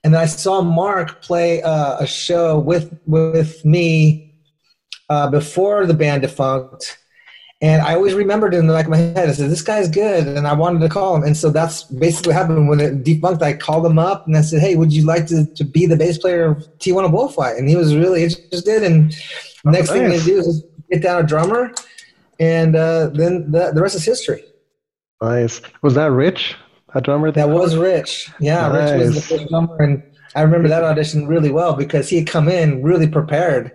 [0.08, 4.34] And I saw Mark play uh, a show with with me
[5.10, 6.98] uh, before the band defunct.
[7.60, 10.26] And I always remembered in the back of my head, I said, this guy's good.
[10.26, 11.24] And I wanted to call him.
[11.24, 13.44] And so that's basically what happened when it defunct.
[13.44, 15.98] I called him up and I said, hey, would you like to, to be the
[15.98, 17.58] bass player of Tijuana of Bullfight?
[17.58, 18.84] And he was really interested.
[18.84, 19.14] And
[19.66, 20.24] Oh, next thing nice.
[20.24, 21.74] they do is get down a drummer.
[22.40, 24.46] And uh, then the, the rest is history.
[25.22, 25.60] Nice.
[25.82, 26.56] Was that Rich?
[26.94, 27.32] That drummer?
[27.32, 28.30] That was Rich.
[28.40, 29.78] Yeah, Rich was the first drummer.
[29.82, 30.04] And
[30.36, 33.72] I remember that audition really well because he had come in really prepared.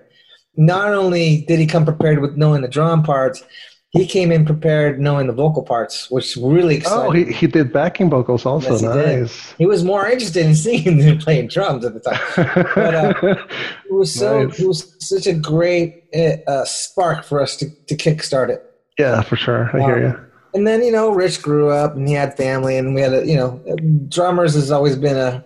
[0.57, 3.43] Not only did he come prepared with knowing the drum parts,
[3.91, 7.73] he came in prepared knowing the vocal parts, which really excited Oh, he, he did
[7.75, 8.71] backing vocals also.
[8.71, 9.31] Yes, he did.
[9.59, 12.71] He was more interested in singing than playing drums at the time.
[12.75, 13.13] But, uh,
[13.85, 14.59] It was so Nice.
[14.61, 16.05] it was such a great
[16.47, 18.63] uh, spark for us to, to kickstart it.
[18.99, 19.71] yeah, for sure.
[19.77, 20.27] I hear Um, you.
[20.55, 23.27] And then you know, Rich grew up and he had family, and we had a
[23.27, 23.61] you know,
[24.09, 25.45] drummers has always been a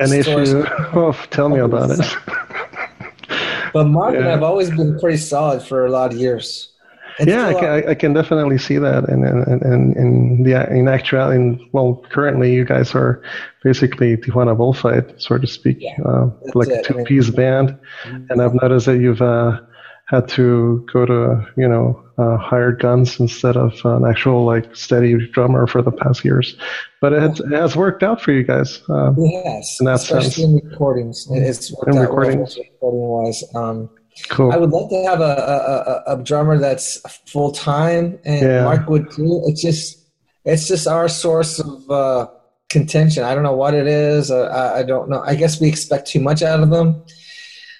[0.00, 0.64] an issue.
[0.94, 2.00] Oh, tell me about it.
[3.72, 4.20] but Mark yeah.
[4.20, 6.70] and I've always been pretty solid for a lot of years.
[7.18, 10.88] And yeah, I can, I can, definitely see that, and and and in the in
[10.88, 13.22] actuality, in, well, currently you guys are
[13.62, 18.26] basically Tijuana Bullfight, so to speak, yeah, uh, like a two-piece I mean, band, mm-hmm.
[18.30, 19.60] and I've noticed that you've uh,
[20.06, 25.14] had to go to you know uh, hired guns instead of an actual like steady
[25.28, 26.56] drummer for the past years.
[27.00, 28.82] But it, it has worked out for you guys.
[28.88, 30.62] Uh, yes, in that especially sense.
[30.62, 31.26] in recordings.
[31.30, 32.56] It's worked in out recordings.
[32.56, 33.44] recording wise.
[33.54, 33.90] Um,
[34.28, 34.52] cool.
[34.52, 38.64] I would love to have a, a, a drummer that's full time, and yeah.
[38.64, 39.42] Mark would too.
[39.46, 40.04] It's just
[40.44, 42.28] it's just our source of uh,
[42.68, 43.24] contention.
[43.24, 44.30] I don't know what it is.
[44.30, 45.22] Uh, I, I, don't know.
[45.22, 47.02] I guess we expect too much out of them.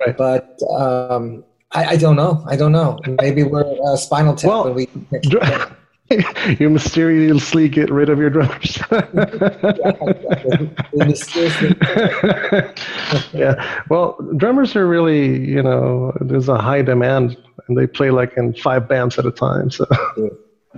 [0.01, 0.17] Right.
[0.17, 2.45] But um, I, I, don't know.
[2.47, 2.99] I don't know.
[3.21, 4.49] Maybe we're uh, Spinal Tap.
[4.49, 4.89] Well, we
[6.61, 8.79] you mysteriously get rid of your drummers.
[13.33, 13.81] yeah.
[13.89, 18.53] Well, drummers are really, you know, there's a high demand, and they play like in
[18.55, 19.71] five bands at a time.
[19.71, 19.87] So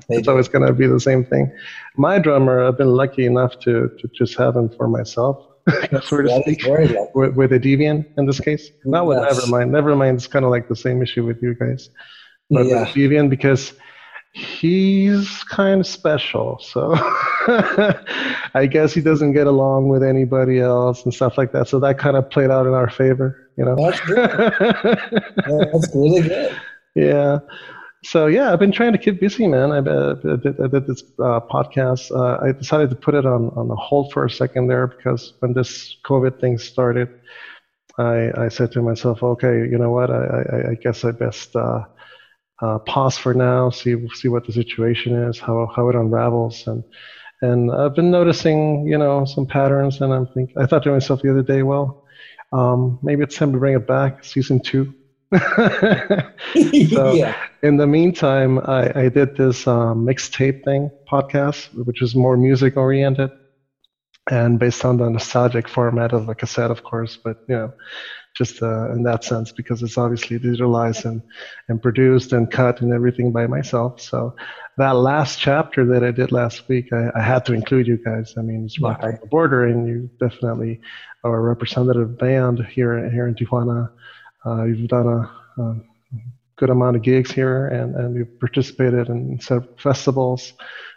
[0.09, 1.53] it's always going to be the same thing.
[1.97, 5.45] My drummer, I've been lucky enough to to just have him for myself.
[6.03, 6.63] So to speak,
[7.15, 8.71] with, with, a deviant in this case.
[8.85, 9.47] Not with yes.
[9.47, 10.17] Nevermind.
[10.17, 11.91] Is kind of like the same issue with you guys.
[12.51, 12.81] But yeah.
[12.81, 13.73] with deviant, because
[14.33, 16.59] he's kind of special.
[16.61, 16.93] So
[18.55, 21.69] I guess he doesn't get along with anybody else and stuff like that.
[21.69, 23.77] So that kind of played out in our favor, you know.
[23.77, 24.31] That's good.
[25.73, 26.57] That's really good.
[26.95, 27.41] Yeah
[28.05, 29.73] so yeah, I've been trying to keep busy, man.
[29.73, 32.11] I, did, I did, this uh, podcast.
[32.11, 35.53] Uh, I decided to put it on on hold for a second there because when
[35.55, 37.09] this COVID thing started,
[37.99, 40.11] I, I said to myself, okay, you know what?
[40.11, 41.85] I, I, I guess I best uh,
[42.61, 46.85] uh, pause for now, see see what the situation is, how how it unravels, and
[47.43, 51.23] and I've been noticing, you know, some patterns, and I'm think I thought to myself
[51.23, 52.05] the other day, well,
[52.53, 54.95] um, maybe it's time to bring it back, season two.
[56.89, 57.35] so yeah.
[57.63, 62.77] in the meantime, I, I did this um, mixtape thing podcast, which is more music
[62.77, 63.31] oriented
[64.31, 67.73] and based on the nostalgic format of a cassette, of course, but you know,
[68.35, 71.23] just uh, in that sense because it's obviously digitalized and,
[71.69, 74.01] and produced and cut and everything by myself.
[74.01, 74.35] So
[74.79, 78.35] that last chapter that I did last week, I, I had to include you guys.
[78.37, 80.81] I mean, it's Rock on the Border, and you definitely
[81.25, 83.91] are a representative band here here in Tijuana
[84.47, 85.77] Uh, you've done a, a,
[86.57, 90.55] good amount of gigs here, and, and you've participated in several festivals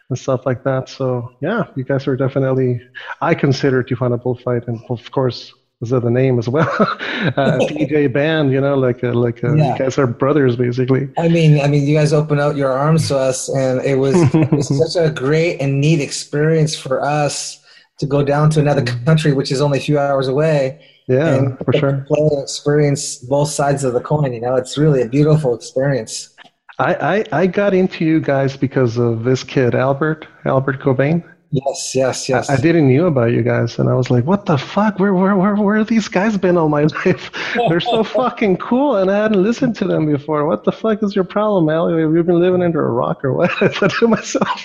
[0.09, 0.87] and stuff like that.
[0.87, 2.79] So yeah, you guys are definitely.
[3.21, 6.69] I consider Tijuana Bullfight, and of course, is that the name as well?
[6.79, 9.73] uh, DJ band, you know, like a, like uh, a, yeah.
[9.73, 11.09] you guys are brothers basically.
[11.17, 14.15] I mean, I mean, you guys opened out your arms to us, and it was,
[14.33, 17.63] it was such a great and neat experience for us
[17.99, 19.05] to go down to another mm-hmm.
[19.05, 22.05] country, which is only a few hours away, yeah, for sure.
[22.07, 24.31] Play experience both sides of the coin.
[24.31, 26.35] You know, it's really a beautiful experience.
[26.77, 31.23] I, I, I got into you guys because of this kid, Albert, Albert Cobain.
[31.51, 32.49] Yes, yes, yes.
[32.49, 34.99] I, I, didn't know about you guys, and I was like, "What the fuck?
[34.99, 37.31] Where, where, where, where have these guys been all my life?
[37.69, 40.45] They're so fucking cool, and I hadn't listened to them before.
[40.45, 41.89] What the fuck is your problem, Al?
[41.89, 44.63] Have you been living under a rock or what?" I thought to myself.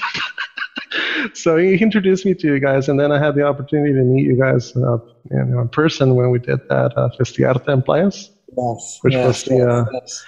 [1.32, 4.26] so he introduced me to you guys, and then I had the opportunity to meet
[4.26, 4.98] you guys uh,
[5.30, 9.26] you know, in person when we did that uh, Festiarte en Playas, yes, which yes,
[9.26, 10.24] was the, uh, yes.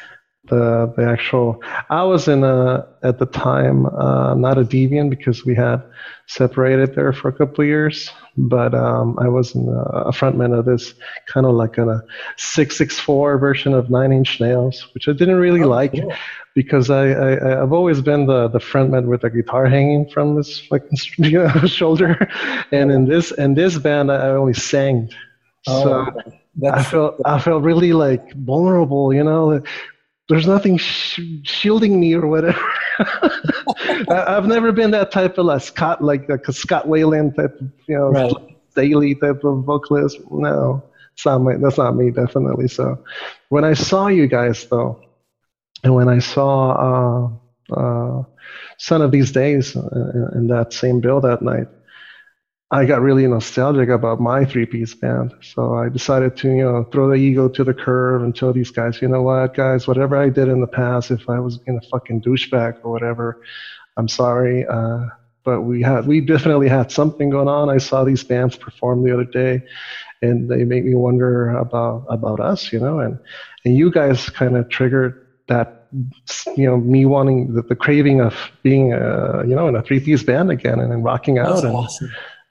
[0.48, 1.62] The the actual.
[1.90, 5.82] I was in a at the time uh, not a deviant because we had
[6.26, 10.58] separated there for a couple of years, but um, I was in a, a frontman
[10.58, 10.94] of this
[11.26, 12.02] kind of like a
[12.36, 15.92] six six four version of Nine Inch Nails, which I didn't really oh, like.
[15.92, 16.12] Cool
[16.56, 20.58] because I, I I've always been the the frontman with the guitar hanging from his
[20.58, 22.28] fucking you know, shoulder,
[22.72, 25.10] and in this in this band I only sang,
[25.68, 29.62] oh, so I felt I felt really like vulnerable, you know.
[30.28, 32.58] There's nothing sh- shielding me or whatever.
[32.98, 37.70] I, have never been that type of like Scott, like a Scott Weiland type, of,
[37.86, 38.34] you know, right.
[38.74, 40.18] daily type of vocalist.
[40.30, 42.68] No, it's not my, that's not me, definitely.
[42.68, 43.04] So,
[43.50, 45.00] when I saw you guys though,
[45.84, 47.30] and when I saw
[47.70, 48.22] uh, uh,
[48.78, 51.68] Son of These Days uh, in that same bill that night,
[52.70, 55.32] I got really nostalgic about my three-piece band.
[55.40, 58.72] So I decided to, you know, throw the ego to the curve and tell these
[58.72, 61.78] guys, you know what, guys, whatever I did in the past, if I was being
[61.78, 63.40] a fucking douchebag or whatever,
[63.96, 64.66] I'm sorry.
[64.66, 65.06] Uh,
[65.44, 67.70] but we had, we definitely had something going on.
[67.70, 69.62] I saw these bands perform the other day,
[70.20, 73.16] and they made me wonder about about us, you know, and
[73.64, 75.86] and you guys kind of triggered that
[76.56, 80.00] you know me wanting the, the craving of being uh, you know in a three
[80.00, 82.10] piece band again and, and rocking out and, awesome.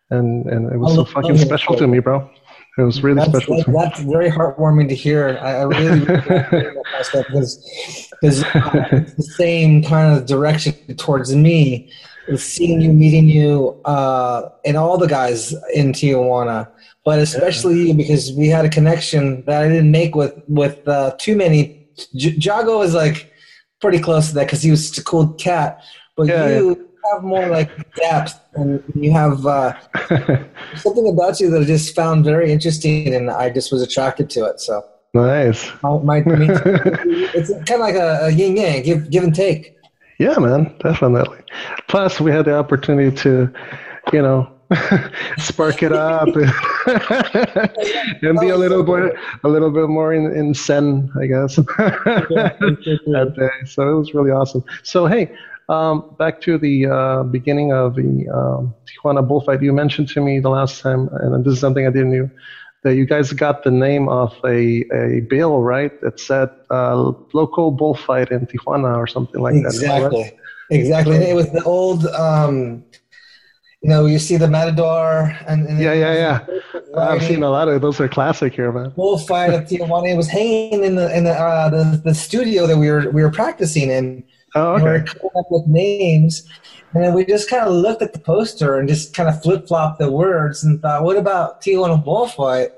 [0.09, 2.29] And and it was so fucking special to me, bro.
[2.77, 3.57] It was really that's, special.
[3.57, 5.39] That, that's very heartwarming to hear.
[5.41, 7.59] I, I really because
[8.21, 11.91] because uh, the same kind of direction towards me,
[12.35, 16.69] seeing you, meeting you, uh, and all the guys in Tijuana,
[17.03, 17.85] but especially yeah.
[17.87, 21.87] you because we had a connection that I didn't make with with uh, too many.
[22.15, 23.31] J- Jago is like
[23.79, 25.81] pretty close to that because he was such a cool cat,
[26.15, 26.69] but yeah, you.
[26.69, 26.81] Yeah
[27.13, 29.73] have more like depth and you have uh,
[30.75, 34.45] something about you that I just found very interesting and I just was attracted to
[34.45, 34.59] it.
[34.59, 35.71] So nice.
[35.83, 39.75] My, my, it's kind of like a, a yin yang, give give and take.
[40.17, 41.39] Yeah, man, definitely.
[41.87, 43.53] Plus, we had the opportunity to,
[44.13, 44.49] you know,
[45.37, 46.51] spark it up and,
[48.23, 51.57] and be a little bit a little bit more in, in zen, I guess.
[51.57, 53.65] that day.
[53.67, 54.63] So it was really awesome.
[54.83, 55.35] So hey,
[55.69, 59.61] um, back to the uh, beginning of the um, Tijuana bullfight.
[59.61, 62.29] You mentioned to me the last time, and this is something I didn't know,
[62.83, 65.99] that you guys got the name of a, a bill, right?
[66.01, 70.23] That said uh, local bullfight in Tijuana or something like exactly.
[70.23, 70.33] that.
[70.33, 70.39] Exactly.
[70.69, 71.15] Exactly.
[71.17, 72.83] It was the old, um,
[73.81, 76.59] you know, you see the Matador and, and yeah, yeah, yeah.
[76.97, 77.99] I've seen a lot of those.
[77.99, 78.89] Are classic here, man.
[78.91, 80.11] Bullfight at Tijuana.
[80.11, 83.21] It was hanging in the in the, uh, the the studio that we were we
[83.21, 84.23] were practicing in
[84.55, 85.05] Oh, okay.
[85.05, 86.47] coming up with names,
[86.93, 89.67] and then we just kind of looked at the poster and just kind of flip
[89.67, 92.71] flopped the words and thought, "What about Tijuana Bullfight?"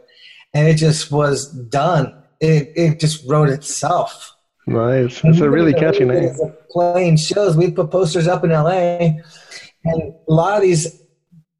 [0.53, 2.15] And it just was done.
[2.39, 4.35] It it just wrote itself.
[4.65, 5.21] Nice.
[5.21, 6.35] That's a really catchy name.
[6.71, 9.19] Playing shows, we put posters up in LA,
[9.85, 11.03] and a lot of these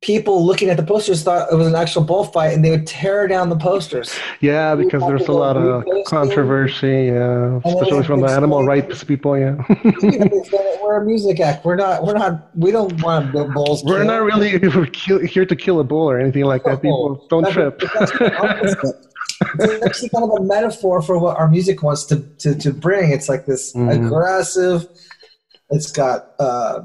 [0.02, 3.28] people looking at the posters thought it was an actual bullfight and they would tear
[3.28, 4.18] down the posters.
[4.42, 9.56] Yeah, because there's a lot of controversy, yeah, especially from the animal rights people, yeah.
[10.82, 11.66] we're a music act.
[11.66, 13.84] We're not we're not we don't want to bulls.
[13.84, 14.50] We're not really
[15.28, 16.82] here to kill a bull or anything like that.
[16.82, 17.82] People don't trip.
[19.60, 23.12] it's actually kind of a metaphor for what our music wants to to, to bring.
[23.12, 23.94] It's like this mm.
[23.94, 24.88] aggressive.
[25.70, 26.82] It's got uh,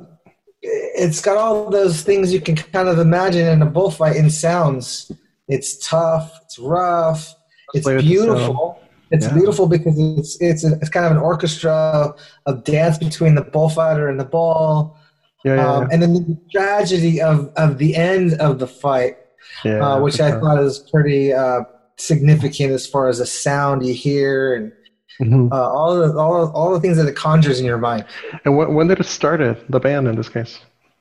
[0.62, 5.10] it's got all those things you can kind of imagine in a bullfight in sounds.
[5.48, 6.38] It's tough.
[6.44, 7.34] It's rough.
[7.74, 8.80] It's beautiful.
[9.10, 9.34] It's yeah.
[9.34, 12.14] beautiful because it's it's a, it's kind of an orchestra
[12.46, 14.96] of dance between the bullfighter and the bull.
[15.44, 19.18] Yeah, yeah, um, and then the tragedy of, of the end of the fight,
[19.64, 21.62] uh, which I thought is pretty uh,
[21.96, 24.72] significant as far as the sound you hear and
[25.20, 25.52] Mm-hmm.
[25.52, 28.04] Uh, all the all all the things that it conjures in your mind.
[28.44, 29.40] And when, when did it start?
[29.68, 30.58] The band in this case.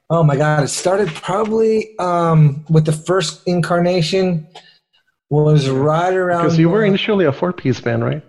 [0.10, 0.64] Oh my God!
[0.64, 4.48] It started probably um, with the first incarnation.
[5.30, 8.22] Was right around because you were initially a four-piece band, right?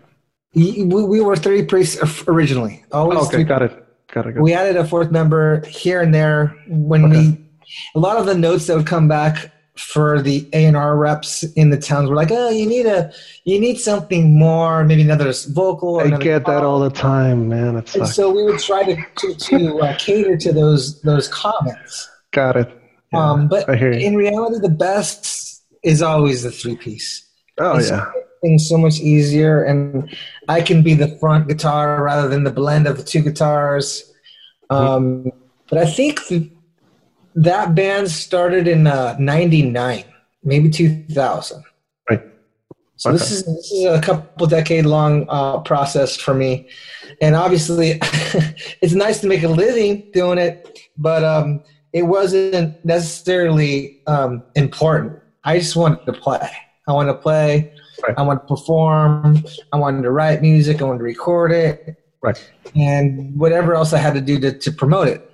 [0.54, 2.84] We, we were three piece originally.
[2.92, 3.72] Always oh, okay, three, got it.
[4.12, 4.34] Got it.
[4.34, 7.30] Got we added a fourth member here and there when okay.
[7.30, 7.44] we.
[7.96, 9.50] A lot of the notes that would come back
[9.82, 13.12] for the A and R reps in the towns were like, oh, you need a,
[13.44, 16.00] you need something more, maybe another vocal.
[16.00, 17.76] I get that all the time, man.
[17.76, 22.08] It's and so we would try to to, to uh, cater to those those comments.
[22.30, 22.70] Got it.
[23.12, 27.28] Yeah, um, but in reality, the best is always the three piece.
[27.58, 28.10] Oh it's yeah.
[28.40, 30.08] Things so much easier, and
[30.48, 34.10] I can be the front guitar rather than the blend of the two guitars.
[34.70, 34.84] Mm-hmm.
[34.84, 35.28] Um, mm-hmm.
[35.68, 36.50] But I think the,
[37.34, 40.04] that band started in uh, 99
[40.44, 41.62] maybe 2000
[42.10, 42.22] right.
[42.96, 43.18] So okay.
[43.18, 46.68] this is this is a couple decade long uh, process for me.
[47.20, 47.98] And obviously
[48.80, 55.18] it's nice to make a living doing it but um, it wasn't necessarily um, important.
[55.44, 56.48] I just wanted to play.
[56.88, 57.72] I wanted to play.
[58.02, 58.14] Right.
[58.18, 59.44] i wanted to perform.
[59.72, 60.80] I wanted to write music.
[60.80, 61.96] I wanted to record it.
[62.20, 62.52] Right.
[62.74, 65.30] And whatever else i had to do to, to promote it.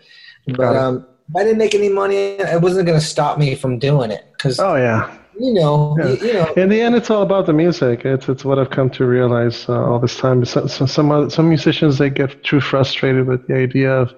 [0.47, 3.79] But um, if I didn't make any money, it wasn't going to stop me from
[3.79, 4.24] doing it.
[4.39, 6.09] Cause, oh yeah, you know, yeah.
[6.09, 6.53] you, you, know.
[6.55, 8.05] In the end, it's all about the music.
[8.05, 10.45] It's it's what I've come to realize uh, all this time.
[10.45, 14.14] Some some other, some musicians they get too frustrated with the idea of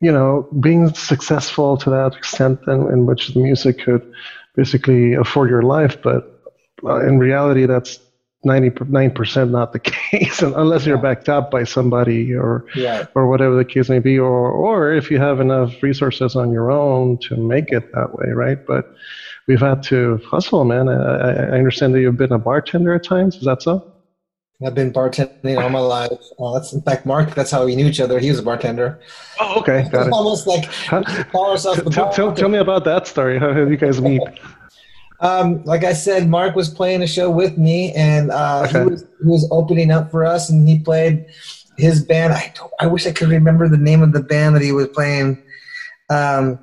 [0.00, 4.12] you know being successful to that extent in, in which the music could
[4.56, 6.40] basically afford your life, but
[6.84, 7.98] uh, in reality, that's
[8.44, 13.06] 99% not the case unless you're backed up by somebody or yeah.
[13.14, 16.70] or whatever the case may be or or if you have enough resources on your
[16.70, 18.94] own to make it that way right but
[19.46, 23.36] we've had to hustle man i, I understand that you've been a bartender at times
[23.36, 23.92] is that so
[24.64, 26.12] I've been bartending all my life.
[26.38, 27.34] Uh, that's in fact Mark.
[27.34, 28.18] That's how we knew each other.
[28.18, 29.00] He was a bartender.
[29.40, 30.12] Oh, okay, got it.
[30.12, 30.70] Almost like
[31.32, 33.38] call ourselves tell, tell, tell, me about that story.
[33.38, 34.20] How did you guys meet?
[35.20, 38.80] Um, like I said, Mark was playing a show with me, and uh, okay.
[38.80, 41.26] he, was, he was opening up for us, and he played
[41.76, 42.32] his band.
[42.32, 45.42] I I wish I could remember the name of the band that he was playing.
[46.08, 46.58] Um,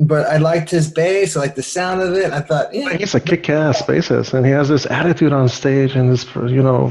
[0.00, 1.36] but I liked his bass.
[1.36, 2.32] I liked the sound of it.
[2.32, 6.10] I thought, yeah, he's a kick-ass bassist, and he has this attitude on stage, and
[6.10, 6.90] this, you know,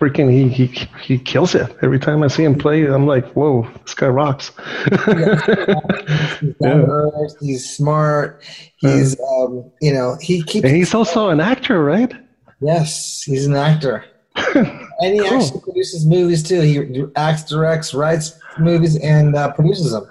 [0.00, 0.66] freaking he he
[1.02, 2.86] he kills it every time I see him play.
[2.86, 4.50] I'm like, whoa, this guy rocks.
[4.88, 7.06] he's, yeah.
[7.40, 8.42] he's smart.
[8.78, 10.64] He's um, you know he keeps.
[10.64, 12.12] And he's also an actor, right?
[12.60, 14.04] Yes, he's an actor.
[14.54, 15.40] and he cool.
[15.40, 16.60] actually produces movies too.
[16.60, 20.06] He acts, directs, writes movies, and uh, produces them.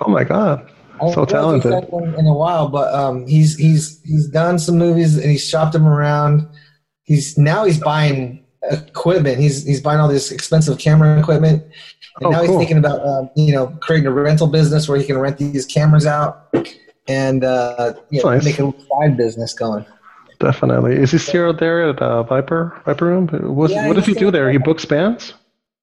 [0.00, 0.70] Oh my god!
[1.14, 1.72] So talented.
[1.72, 5.72] In, in a while, but um, he's he's he's done some movies and he's shopped
[5.72, 6.48] them around.
[7.02, 9.38] He's now he's buying equipment.
[9.38, 11.62] He's he's buying all this expensive camera equipment,
[12.16, 12.58] and oh, now he's cool.
[12.58, 16.06] thinking about um, you know creating a rental business where he can rent these cameras
[16.06, 16.54] out
[17.08, 18.44] and uh, you know, nice.
[18.44, 19.84] make a side business going.
[20.38, 20.96] Definitely.
[20.96, 23.28] Is he still there at uh, Viper Viper Room?
[23.28, 24.50] What, yeah, what does he do there?
[24.50, 25.34] He books bands.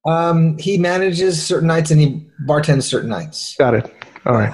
[0.05, 3.55] Um, he manages certain nights and he bartends certain nights.
[3.57, 3.93] Got it.
[4.25, 4.53] All right.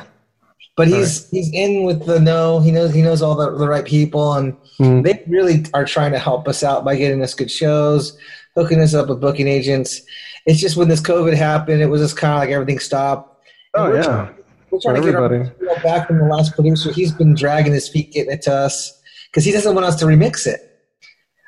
[0.76, 1.30] But he's right.
[1.32, 2.60] he's in with the know.
[2.60, 5.04] He knows he knows all the, the right people, and mm.
[5.04, 8.18] they really are trying to help us out by getting us good shows,
[8.56, 10.02] hooking us up with booking agents.
[10.46, 13.42] It's just when this COVID happened, it was just kind of like everything stopped.
[13.74, 14.36] oh we're yeah, trying,
[14.70, 16.92] we're trying to get our back from the last producer.
[16.92, 19.02] He's been dragging his feet getting it to us
[19.32, 20.60] because he doesn't want us to remix it.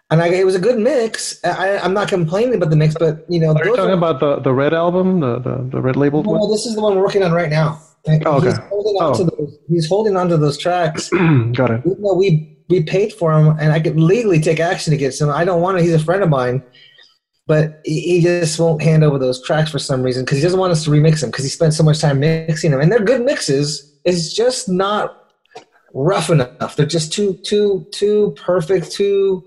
[0.10, 1.44] And I, it was a good mix.
[1.44, 4.22] I, am not complaining about the mix, but you know, are you talking are, about
[4.22, 6.24] the, the red album, the, the, the red label?
[6.24, 6.50] No, one?
[6.50, 7.82] this is the one we're working on right now.
[8.26, 8.50] Oh, okay.
[8.50, 9.14] He's holding on oh.
[9.18, 9.60] to those.
[9.68, 11.10] He's holding on to those tracks.
[11.54, 11.82] Got it.
[11.86, 15.30] Even though we we paid for him, and I could legally take action against him.
[15.30, 15.84] I don't want to.
[15.84, 16.64] He's a friend of mine,
[17.46, 20.72] but he just won't hand over those tracks for some reason because he doesn't want
[20.72, 23.24] us to remix them because he spent so much time mixing them, and they're good
[23.24, 23.94] mixes.
[24.06, 25.32] It's just not
[25.94, 26.76] rough enough.
[26.76, 28.92] They're just too too too perfect.
[28.92, 29.44] Too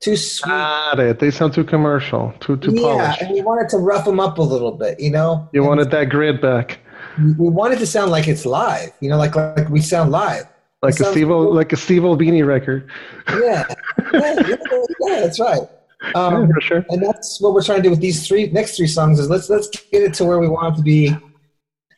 [0.00, 0.50] too sweet.
[0.50, 1.18] Got it.
[1.20, 3.20] They sound too commercial, too too yeah, polished.
[3.20, 5.48] Yeah, and we wanted to rough them up a little bit, you know.
[5.52, 6.80] You and wanted that grid back
[7.18, 8.92] we want it to sound like it's live.
[9.00, 10.46] You know, like like we sound live.
[10.82, 11.54] Like a Steve cool.
[11.54, 12.90] like a Steve Albini record.
[13.28, 13.66] Yeah.
[14.12, 14.56] yeah, yeah,
[15.00, 15.60] yeah, that's right.
[16.14, 16.86] Um, yeah, for sure.
[16.88, 19.20] And that's what we're trying to do with these three next three songs.
[19.20, 21.16] Is let's let's get it to where we want it to be,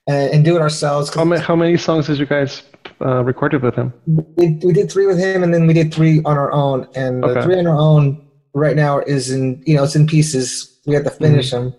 [0.07, 1.15] and, and do it ourselves.
[1.15, 2.63] How many how many songs did you guys
[3.01, 3.93] uh, recorded with him?
[4.07, 6.87] We, we did three with him, and then we did three on our own.
[6.95, 7.35] And okay.
[7.35, 10.79] the three on our own right now is in you know it's in pieces.
[10.87, 11.71] We have to finish mm-hmm.
[11.71, 11.75] them,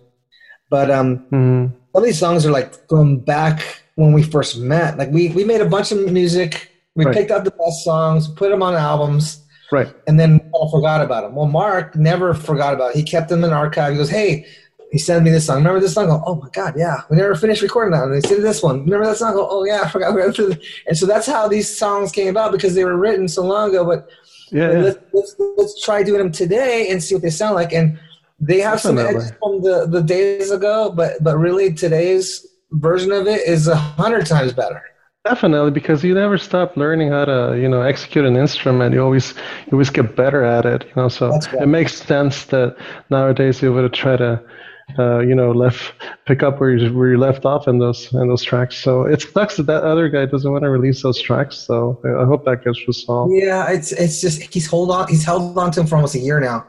[0.69, 1.19] but um.
[1.31, 4.97] Mm-hmm some of these songs are like going back when we first met.
[4.97, 6.69] Like we we made a bunch of music.
[6.95, 7.15] We right.
[7.15, 9.41] picked out the best songs, put them on albums,
[9.71, 11.35] right, and then all forgot about them.
[11.35, 12.91] Well, Mark never forgot about.
[12.91, 12.97] It.
[12.97, 13.93] He kept them in archive.
[13.93, 14.45] He goes, "Hey,
[14.91, 15.57] he sent me this song.
[15.59, 16.07] Remember this song?
[16.07, 17.03] Go, oh my god, yeah.
[17.09, 18.03] We never finished recording that.
[18.03, 18.83] And they said this one.
[18.83, 19.33] Remember that song?
[19.33, 20.13] Go, oh yeah, I forgot.
[20.87, 23.85] And so that's how these songs came about because they were written so long ago.
[23.85, 24.09] But
[24.51, 24.79] yeah, yeah.
[24.79, 27.71] Let's, let's, let's try doing them today and see what they sound like.
[27.71, 27.97] And
[28.39, 33.27] they have some edges from the, the days ago, but but really today's version of
[33.27, 34.83] it is a hundred times better.
[35.23, 38.93] Definitely, because you never stop learning how to, you know, execute an instrument.
[38.93, 39.33] You always,
[39.65, 40.83] you always get better at it.
[40.83, 41.53] You know, so right.
[41.63, 42.77] it makes sense that
[43.09, 44.39] nowadays you would try to,
[44.99, 45.93] uh, you know, left
[46.27, 48.77] pick up where you where you left off in those in those tracks.
[48.77, 51.57] So it sucks that that other guy doesn't want to release those tracks.
[51.57, 53.33] So I hope that gets resolved.
[53.33, 56.19] Yeah, it's it's just he's hold on he's held on to him for almost a
[56.19, 56.67] year now.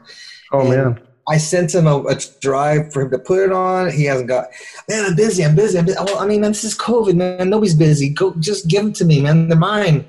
[0.51, 1.06] Oh and, man.
[1.29, 3.91] I sent him a, a, drive for him to put it on.
[3.91, 4.47] He hasn't got.
[4.87, 5.43] Man, I'm busy.
[5.43, 5.77] I'm busy.
[5.77, 5.97] I'm busy.
[5.99, 7.49] Well, I mean, man, this is COVID, man.
[7.49, 8.09] Nobody's busy.
[8.09, 9.49] Go, just give them to me, man.
[9.49, 10.05] They're mine.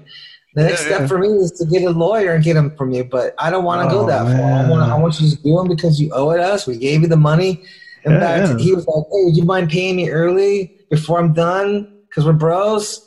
[0.54, 1.06] The next yeah, step yeah.
[1.08, 3.04] for me is to get a lawyer and get them from you.
[3.04, 4.38] But I don't want to oh, go that man.
[4.38, 4.66] far.
[4.66, 6.66] I want, I want you to do them because you owe it us.
[6.66, 7.64] We gave you the money.
[8.04, 11.32] In yeah, fact, he was like, "Hey, would you mind paying me early before I'm
[11.32, 12.02] done?
[12.08, 13.06] Because we're bros."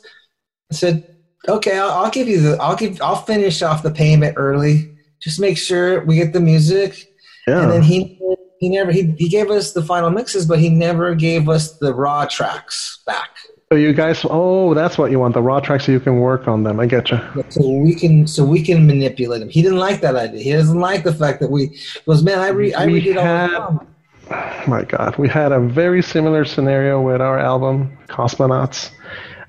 [0.70, 1.16] I said,
[1.48, 2.56] "Okay, I'll, I'll give you the.
[2.58, 3.00] I'll give.
[3.00, 4.96] I'll finish off the payment early.
[5.20, 7.08] Just make sure we get the music."
[7.46, 7.62] Yeah.
[7.62, 8.18] And then he
[8.58, 11.94] he never he, he gave us the final mixes, but he never gave us the
[11.94, 13.30] raw tracks back.
[13.70, 16.62] So you guys, oh, that's what you want—the raw tracks, so you can work on
[16.62, 16.78] them.
[16.78, 17.18] I get you.
[17.48, 19.48] So we can, so we can manipulate them.
[19.48, 20.42] He didn't like that idea.
[20.42, 22.38] He doesn't like the fact that we was man.
[22.38, 23.86] I re, I redid had, all the
[24.30, 28.90] Oh my God, we had a very similar scenario with our album Cosmonauts.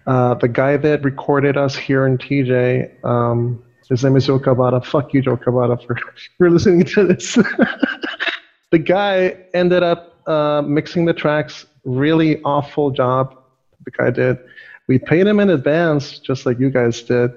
[0.08, 4.84] Uh, the guy that recorded us here in TJ, um, his name is Joe Cabada.
[4.86, 5.98] Fuck you, Joe Cabada, for,
[6.38, 7.36] for listening to this.
[8.72, 11.66] the guy ended up uh, mixing the tracks.
[11.84, 13.38] Really awful job
[13.86, 14.38] the guy did.
[14.88, 17.32] We paid him in advance, just like you guys did,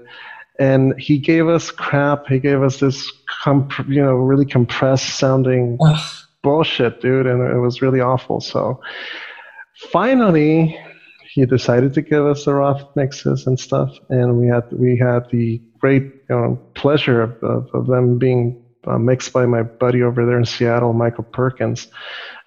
[0.58, 2.26] and he gave us crap.
[2.26, 3.10] He gave us this,
[3.42, 5.78] comp- you know, really compressed sounding
[6.42, 8.40] bullshit, dude, and it was really awful.
[8.40, 8.80] So
[9.92, 10.78] finally,
[11.36, 15.28] he decided to give us the raw mixes and stuff, and we had we had
[15.30, 20.02] the great you know, pleasure of, of, of them being uh, mixed by my buddy
[20.02, 21.88] over there in Seattle, Michael Perkins.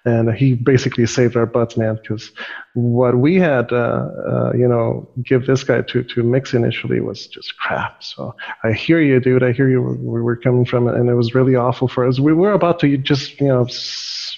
[0.04, 1.98] and he basically saved our butts, man.
[2.02, 2.32] Because
[2.74, 7.26] what we had, uh, uh, you know, give this guy to to mix initially was
[7.26, 8.02] just crap.
[8.02, 8.34] So
[8.64, 9.44] I hear you, dude.
[9.44, 9.82] I hear you.
[9.82, 12.18] We were coming from it, and it was really awful for us.
[12.18, 13.66] We were about to just, you know.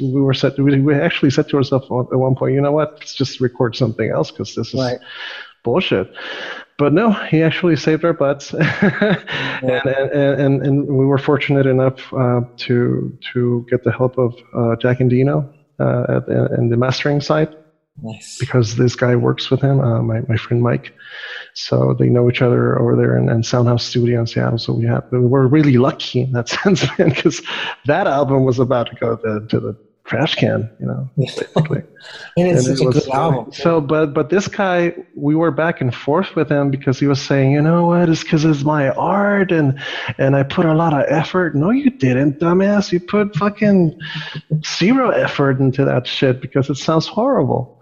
[0.00, 0.58] We were set.
[0.58, 2.94] We, we actually said to ourselves at one point, you know what?
[2.98, 4.98] Let's just record something else because this is right.
[5.62, 6.12] bullshit
[6.82, 9.16] but no, he actually saved our butts, yeah.
[9.62, 14.34] and, and, and, and we were fortunate enough uh, to to get the help of
[14.52, 17.54] uh, Jack Endino uh, at the, in the mastering side.
[18.00, 18.38] Nice.
[18.38, 20.94] Because this guy works with him, uh, my, my friend Mike.
[21.54, 24.58] So they know each other over there in, in Soundhouse Studio in Seattle.
[24.58, 27.42] So we have, we're really lucky in that sense, man, because
[27.86, 31.82] that album was about to go to, to the trash can, you know, basically.
[32.36, 33.52] and it's and it was, a good album.
[33.52, 37.20] So, but but this guy, we were back and forth with him because he was
[37.20, 39.78] saying, you know what, it's because it's my art and
[40.18, 41.54] and I put a lot of effort.
[41.54, 42.92] No, you didn't, dumbass.
[42.92, 43.98] You put fucking
[44.64, 47.81] zero effort into that shit because it sounds horrible.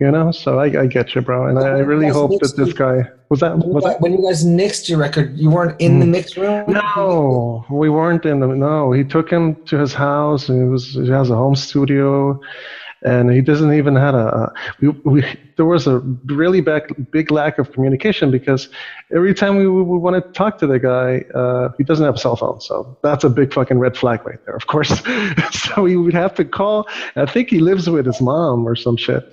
[0.00, 2.72] You know, so I, I get you, bro, and I, I really hope that this
[2.72, 3.58] guy was that.
[3.58, 6.12] Was that when you guys mixed your record, you weren't in the mm.
[6.12, 6.64] mix room.
[6.68, 8.46] No, we weren't in the.
[8.46, 12.40] No, he took him to his house, and he was he has a home studio,
[13.02, 14.52] and he doesn't even have a.
[14.80, 15.24] We, we
[15.56, 18.68] there was a really big big lack of communication because
[19.14, 22.18] every time we, we want to talk to the guy, uh, he doesn't have a
[22.18, 25.02] cell phone, so that's a big fucking red flag right there, of course.
[25.52, 26.86] so we would have to call.
[27.16, 29.26] I think he lives with his mom or some shit.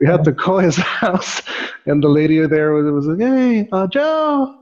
[0.00, 1.42] We had to call his house,
[1.86, 4.54] and the lady there was, was like, "Hey, uh, Joe."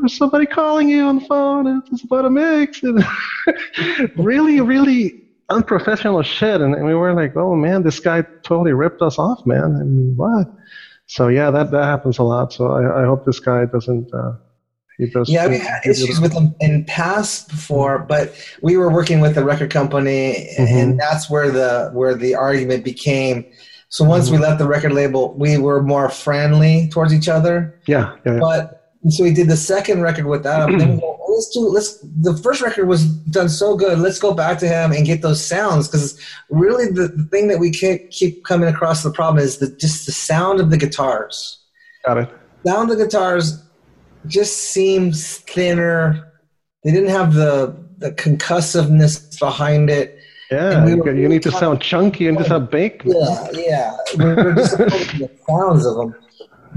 [0.00, 1.82] There's somebody calling you on the phone.
[1.92, 2.82] It's about a mix.
[2.82, 3.04] And
[4.16, 6.60] really, really unprofessional shit.
[6.60, 9.76] And, and, we were like, oh man, this guy totally ripped us off, man.
[9.76, 10.48] I mean, what?
[11.06, 12.52] So yeah, that, that happens a lot.
[12.52, 14.32] So I, I hope this guy doesn't, uh,
[14.98, 15.28] he does.
[15.28, 19.44] Yeah, we had issues with him in past before, but we were working with the
[19.44, 20.76] record company mm-hmm.
[20.76, 23.44] and that's where the, where the argument became.
[23.88, 24.36] So once mm-hmm.
[24.36, 27.78] we left the record label, we were more friendly towards each other.
[27.86, 28.16] Yeah.
[28.24, 28.38] yeah, yeah.
[28.40, 30.66] But so we did the second record with that.
[30.78, 34.58] then we let's do let's the first record was done so good let's go back
[34.58, 36.18] to him and get those sounds because
[36.50, 40.06] really the, the, thing that we keep keep coming across the problem is the just
[40.06, 41.58] the sound of the guitars
[42.06, 42.30] got it
[42.66, 43.62] sound of the guitars
[44.26, 46.32] just seems thinner
[46.82, 50.18] they didn't have the the concussiveness behind it
[50.50, 53.02] yeah, we you, you need to sound chunky and just have bake.
[53.04, 53.96] Yeah, yeah.
[54.16, 56.14] We're, we're just the sounds of them.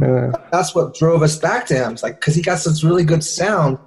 [0.02, 0.32] Yeah.
[0.52, 1.94] That's what drove us back to him.
[1.94, 3.78] It's like because he got such really good sound,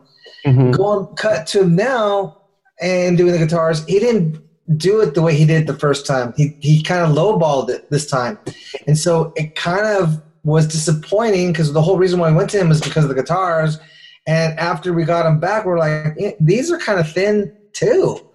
[0.47, 0.73] Mm-hmm.
[0.73, 2.43] Going cut to now
[2.81, 4.41] and doing the guitars, he didn't
[4.77, 6.33] do it the way he did the first time.
[6.37, 8.39] He he kind of lowballed it this time,
[8.87, 12.59] and so it kind of was disappointing because the whole reason why I went to
[12.59, 13.79] him is because of the guitars.
[14.27, 18.27] And after we got him back, we're like, eh, these are kind of thin too.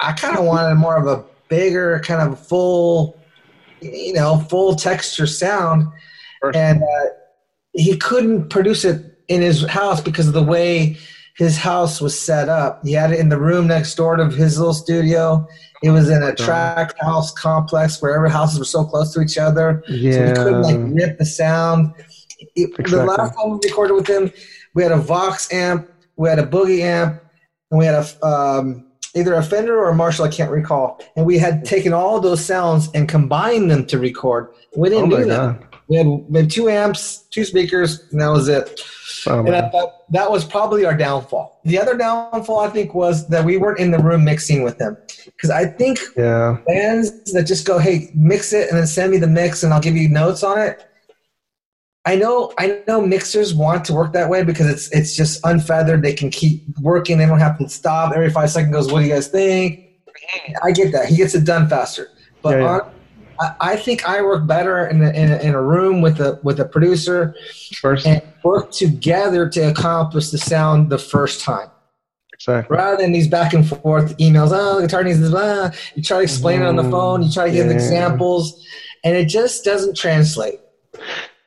[0.00, 3.18] I kind of wanted more of a bigger, kind of full,
[3.80, 5.88] you know, full texture sound.
[6.54, 7.06] And uh,
[7.72, 10.98] he couldn't produce it in his house because of the way
[11.36, 12.80] his house was set up.
[12.84, 15.46] He had it in the room next door to his little studio.
[15.82, 19.36] It was in a tract house complex where every houses were so close to each
[19.36, 19.82] other.
[19.88, 20.12] Yeah.
[20.12, 21.92] So we couldn't like rip the sound.
[22.54, 22.98] It, exactly.
[22.98, 24.32] The last time we recorded with him,
[24.74, 27.20] we had a Vox amp, we had a Boogie amp,
[27.70, 31.00] and we had a um, either a Fender or a Marshall, I can't recall.
[31.16, 34.48] And we had taken all those sounds and combined them to record.
[34.76, 35.60] We didn't oh do that.
[35.60, 35.68] God.
[35.86, 38.80] We had, we had two amps, two speakers, and that was it.
[39.26, 41.60] Oh, and I thought that was probably our downfall.
[41.64, 44.96] The other downfall, I think, was that we weren't in the room mixing with them.
[45.24, 46.58] Because I think yeah.
[46.66, 49.80] bands that just go, hey, mix it and then send me the mix and I'll
[49.80, 50.86] give you notes on it.
[52.06, 56.02] I know I know mixers want to work that way because it's it's just unfeathered.
[56.02, 57.16] They can keep working.
[57.16, 58.74] They don't have to stop every five seconds.
[58.74, 59.80] Goes, what do you guys think?
[60.62, 61.06] I get that.
[61.06, 62.08] He gets it done faster.
[62.42, 62.90] But yeah, yeah.
[63.40, 66.38] On, I think I work better in a, in a, in a room with a
[66.42, 67.34] with a producer
[67.80, 71.68] first and work together to accomplish the sound the first time.
[72.32, 72.76] Exactly.
[72.76, 75.70] Rather than these back and forth emails, oh, the guitar needs this, blah.
[75.94, 77.72] You try to explain mm, it on the phone, you try to give yeah.
[77.72, 78.66] examples,
[79.04, 80.60] and it just doesn't translate.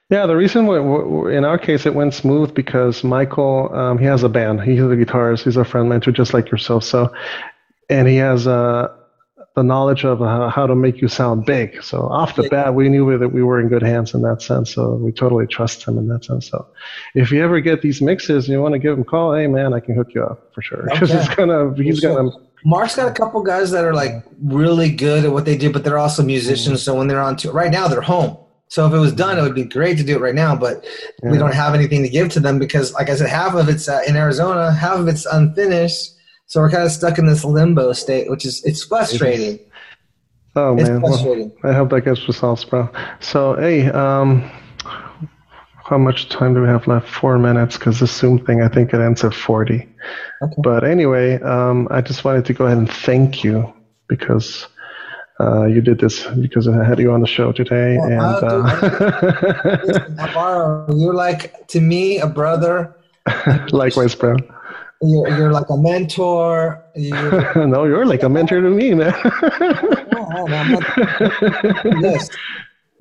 [0.10, 4.24] Yeah, the reason we, in our case it went smooth because Michael, um, he has
[4.24, 4.62] a band.
[4.62, 5.44] He's a guitarist.
[5.44, 6.86] He's a friend mentor, just like yourself.
[6.86, 7.14] So,
[7.90, 8.96] and he has a
[9.58, 11.82] the knowledge of uh, how to make you sound big.
[11.82, 14.72] So off the bat, we knew that we were in good hands in that sense.
[14.72, 16.48] So we totally trust him in that sense.
[16.48, 16.68] So
[17.16, 19.48] if you ever get these mixes and you want to give him a call, hey
[19.48, 20.84] man, I can hook you up for sure.
[20.84, 21.26] Because okay.
[21.26, 22.30] he's gonna, he's gonna.
[22.66, 25.84] Mark's got a couple guys that are like really good at what they do, but
[25.84, 26.84] they're also musicians.
[26.84, 28.38] So when they're on tour, right now they're home.
[28.68, 30.86] So if it was done, it would be great to do it right now, but
[31.24, 31.32] yeah.
[31.32, 33.90] we don't have anything to give to them because, like I said, half of it's
[33.90, 36.17] uh, in Arizona, half of it's unfinished
[36.48, 39.60] so we're kind of stuck in this limbo state, which is it's frustrating.
[40.56, 41.52] Oh It's man, well.
[41.64, 42.90] I hope that gets resolved, bro.
[43.20, 44.50] So hey, um,
[45.86, 47.08] how much time do we have left?
[47.08, 49.88] Four minutes, because this Zoom thing, I think it ends at forty.
[50.42, 50.54] Okay.
[50.58, 53.72] But anyway, um, I just wanted to go ahead and thank you
[54.08, 54.68] because
[55.40, 59.78] uh, you did this because I had you on the show today, Well, and uh,
[60.18, 62.96] Alvaro, you're like to me a brother.
[63.72, 64.38] likewise, bro.
[65.02, 66.84] You're, you're like a mentor.
[66.96, 69.14] You're, no, you're like a mentor to me, man.
[70.12, 70.84] no, no, I'm not,
[72.02, 72.30] yes,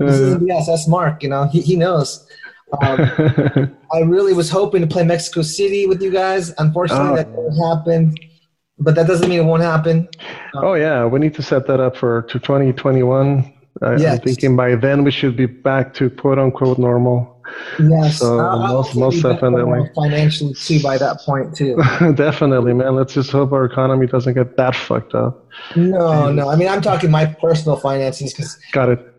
[0.00, 0.72] yes, uh.
[0.72, 1.22] that's Mark.
[1.22, 2.26] You know, he he knows.
[2.82, 3.00] Um,
[3.92, 6.52] I really was hoping to play Mexico City with you guys.
[6.58, 7.16] Unfortunately, Oh.
[7.16, 7.36] that ah.
[7.36, 8.14] didn't happen.
[8.78, 10.06] But that doesn't mean it won't happen.
[10.54, 13.52] Um, oh yeah, we need to set that up for to 2021.
[13.82, 14.20] I, I'm Yes.
[14.22, 17.35] thinking by then we should be back to quote unquote normal.
[17.78, 19.88] Yes, So, I'll- most- most definitely.
[19.94, 21.76] financially too by that point too.
[22.14, 22.94] Definitely, man.
[22.96, 25.44] Let's just hope our economy doesn't get that fucked up.
[25.76, 26.48] No, no.
[26.48, 29.12] I mean, I'm talking my personal finances because Got it.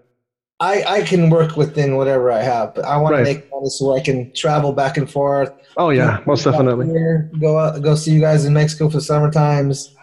[0.59, 3.19] I, I can work within whatever I have, but I want Right.
[3.19, 5.51] to make money so I can travel back and forth.
[5.77, 6.87] Oh yeah, most definitely.
[6.87, 9.93] here, Go out, go see you guys in Mexico for summer times.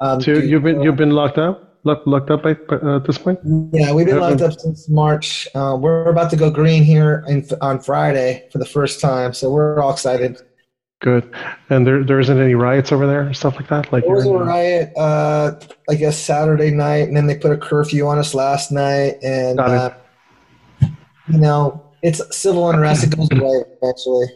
[0.00, 3.38] Um, So you've been you've been locked up, locked, locked up at, uh, this point.
[3.72, 5.48] Yeah, we've been locked up since March.
[5.54, 9.50] Uh, we're about to go green here in, on Friday for the first time, so
[9.50, 10.40] we're all excited.
[11.00, 11.32] Good.
[11.70, 13.92] And there there isn't any riots over there, or stuff like that.
[13.92, 15.52] Like There was a you're riot, uh,
[15.88, 19.60] I guess Saturday night, and then they put a curfew on us last night, and
[19.60, 19.94] uh,
[20.80, 23.04] you know, it's civil unrest.
[23.04, 24.26] It goes away eventually.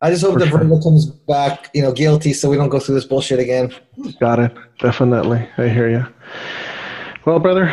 [0.00, 0.80] I just hope For the sure.
[0.80, 3.74] comes back, you know, guilty, so we don't go through this bullshit again.
[4.20, 4.54] Got it.
[4.78, 5.48] Definitely.
[5.58, 6.06] I hear you.
[7.24, 7.68] Well, brother,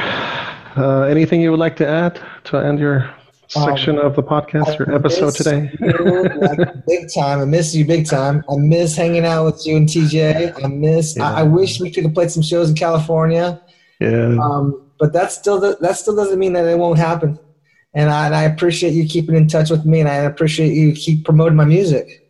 [0.75, 3.13] uh, anything you would like to add to end your
[3.47, 5.71] section of the podcast, or I episode today?
[5.79, 7.41] like, big time.
[7.41, 8.43] I miss you big time.
[8.49, 10.63] I miss hanging out with you and TJ.
[10.63, 11.19] I miss.
[11.19, 13.61] I, I wish we could have played some shows in California.
[13.99, 14.35] Yeah.
[14.41, 17.37] Um, but that still that still doesn't mean that it won't happen.
[17.95, 20.93] And I, and I appreciate you keeping in touch with me, and I appreciate you
[20.93, 22.21] keep promoting my music.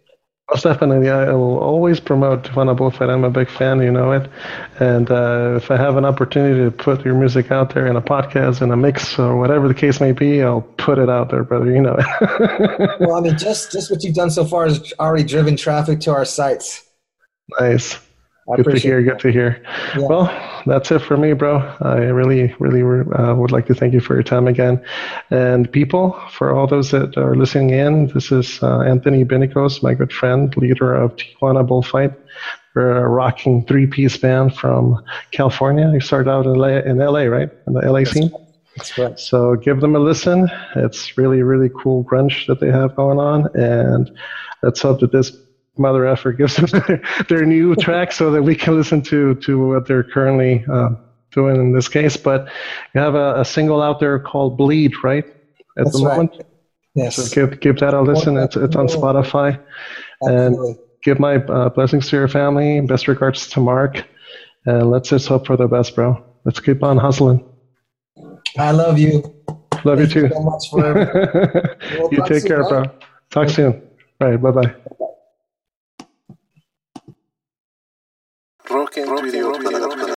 [0.52, 3.10] Most definitely, I will always promote Tijuana Bullfight.
[3.10, 4.30] I'm a big fan, you know it.
[4.80, 8.02] And uh, if I have an opportunity to put your music out there in a
[8.02, 11.44] podcast, in a mix, or whatever the case may be, I'll put it out there,
[11.44, 11.72] brother.
[11.72, 13.00] You know it.
[13.00, 16.12] Well, I mean, just just what you've done so far has already driven traffic to
[16.12, 16.84] our sites.
[17.60, 17.98] nice.
[18.52, 19.00] I Good to hear.
[19.00, 19.04] it.
[19.06, 19.64] Good to hear.
[19.98, 20.06] Yeah.
[20.06, 21.58] Well, that's it for me, bro.
[21.82, 22.84] I really, really
[23.14, 24.84] uh, would like to thank you for your time again.
[25.32, 29.96] And people, for all those that are listening in, this is uh, Anthony Benicos, my
[29.96, 32.14] good friend, leader of Tijuana Bullfight.
[32.76, 35.90] We're a rocking three-piece band from California.
[35.92, 37.50] You started out in LA, in LA right?
[37.66, 38.30] In the LA scene.
[38.76, 39.20] That's right.
[39.20, 40.50] So give them a listen.
[40.76, 43.50] It's really, really cool grunge that they have going on.
[43.56, 44.16] And
[44.62, 45.36] let's hope that this
[45.78, 49.68] mother effer gives them their, their new track so that we can listen to, to
[49.68, 50.90] what they're currently uh,
[51.32, 52.18] doing in this case.
[52.18, 52.48] But
[52.94, 55.26] you have a, a single out there called Bleed, right?
[55.78, 56.18] At That's the right.
[56.18, 56.42] moment.
[56.96, 57.16] Yes.
[57.16, 58.38] So give, give that a listen.
[58.38, 59.62] It's, it's on Spotify.
[60.22, 60.76] And Absolutely.
[61.04, 62.80] give my uh, blessings to your family.
[62.82, 64.06] Best regards to Mark.
[64.66, 66.24] And let's just hope for the best, bro.
[66.46, 67.44] Let's keep on hustling.
[68.58, 69.22] I love you.
[69.84, 70.30] Love you Thank too.
[70.34, 71.78] so much for
[72.12, 72.86] you take care, bro.
[73.30, 73.82] Talk soon.
[74.22, 74.42] All right.
[74.42, 74.76] Bye bye.
[78.98, 80.15] Rock and Roll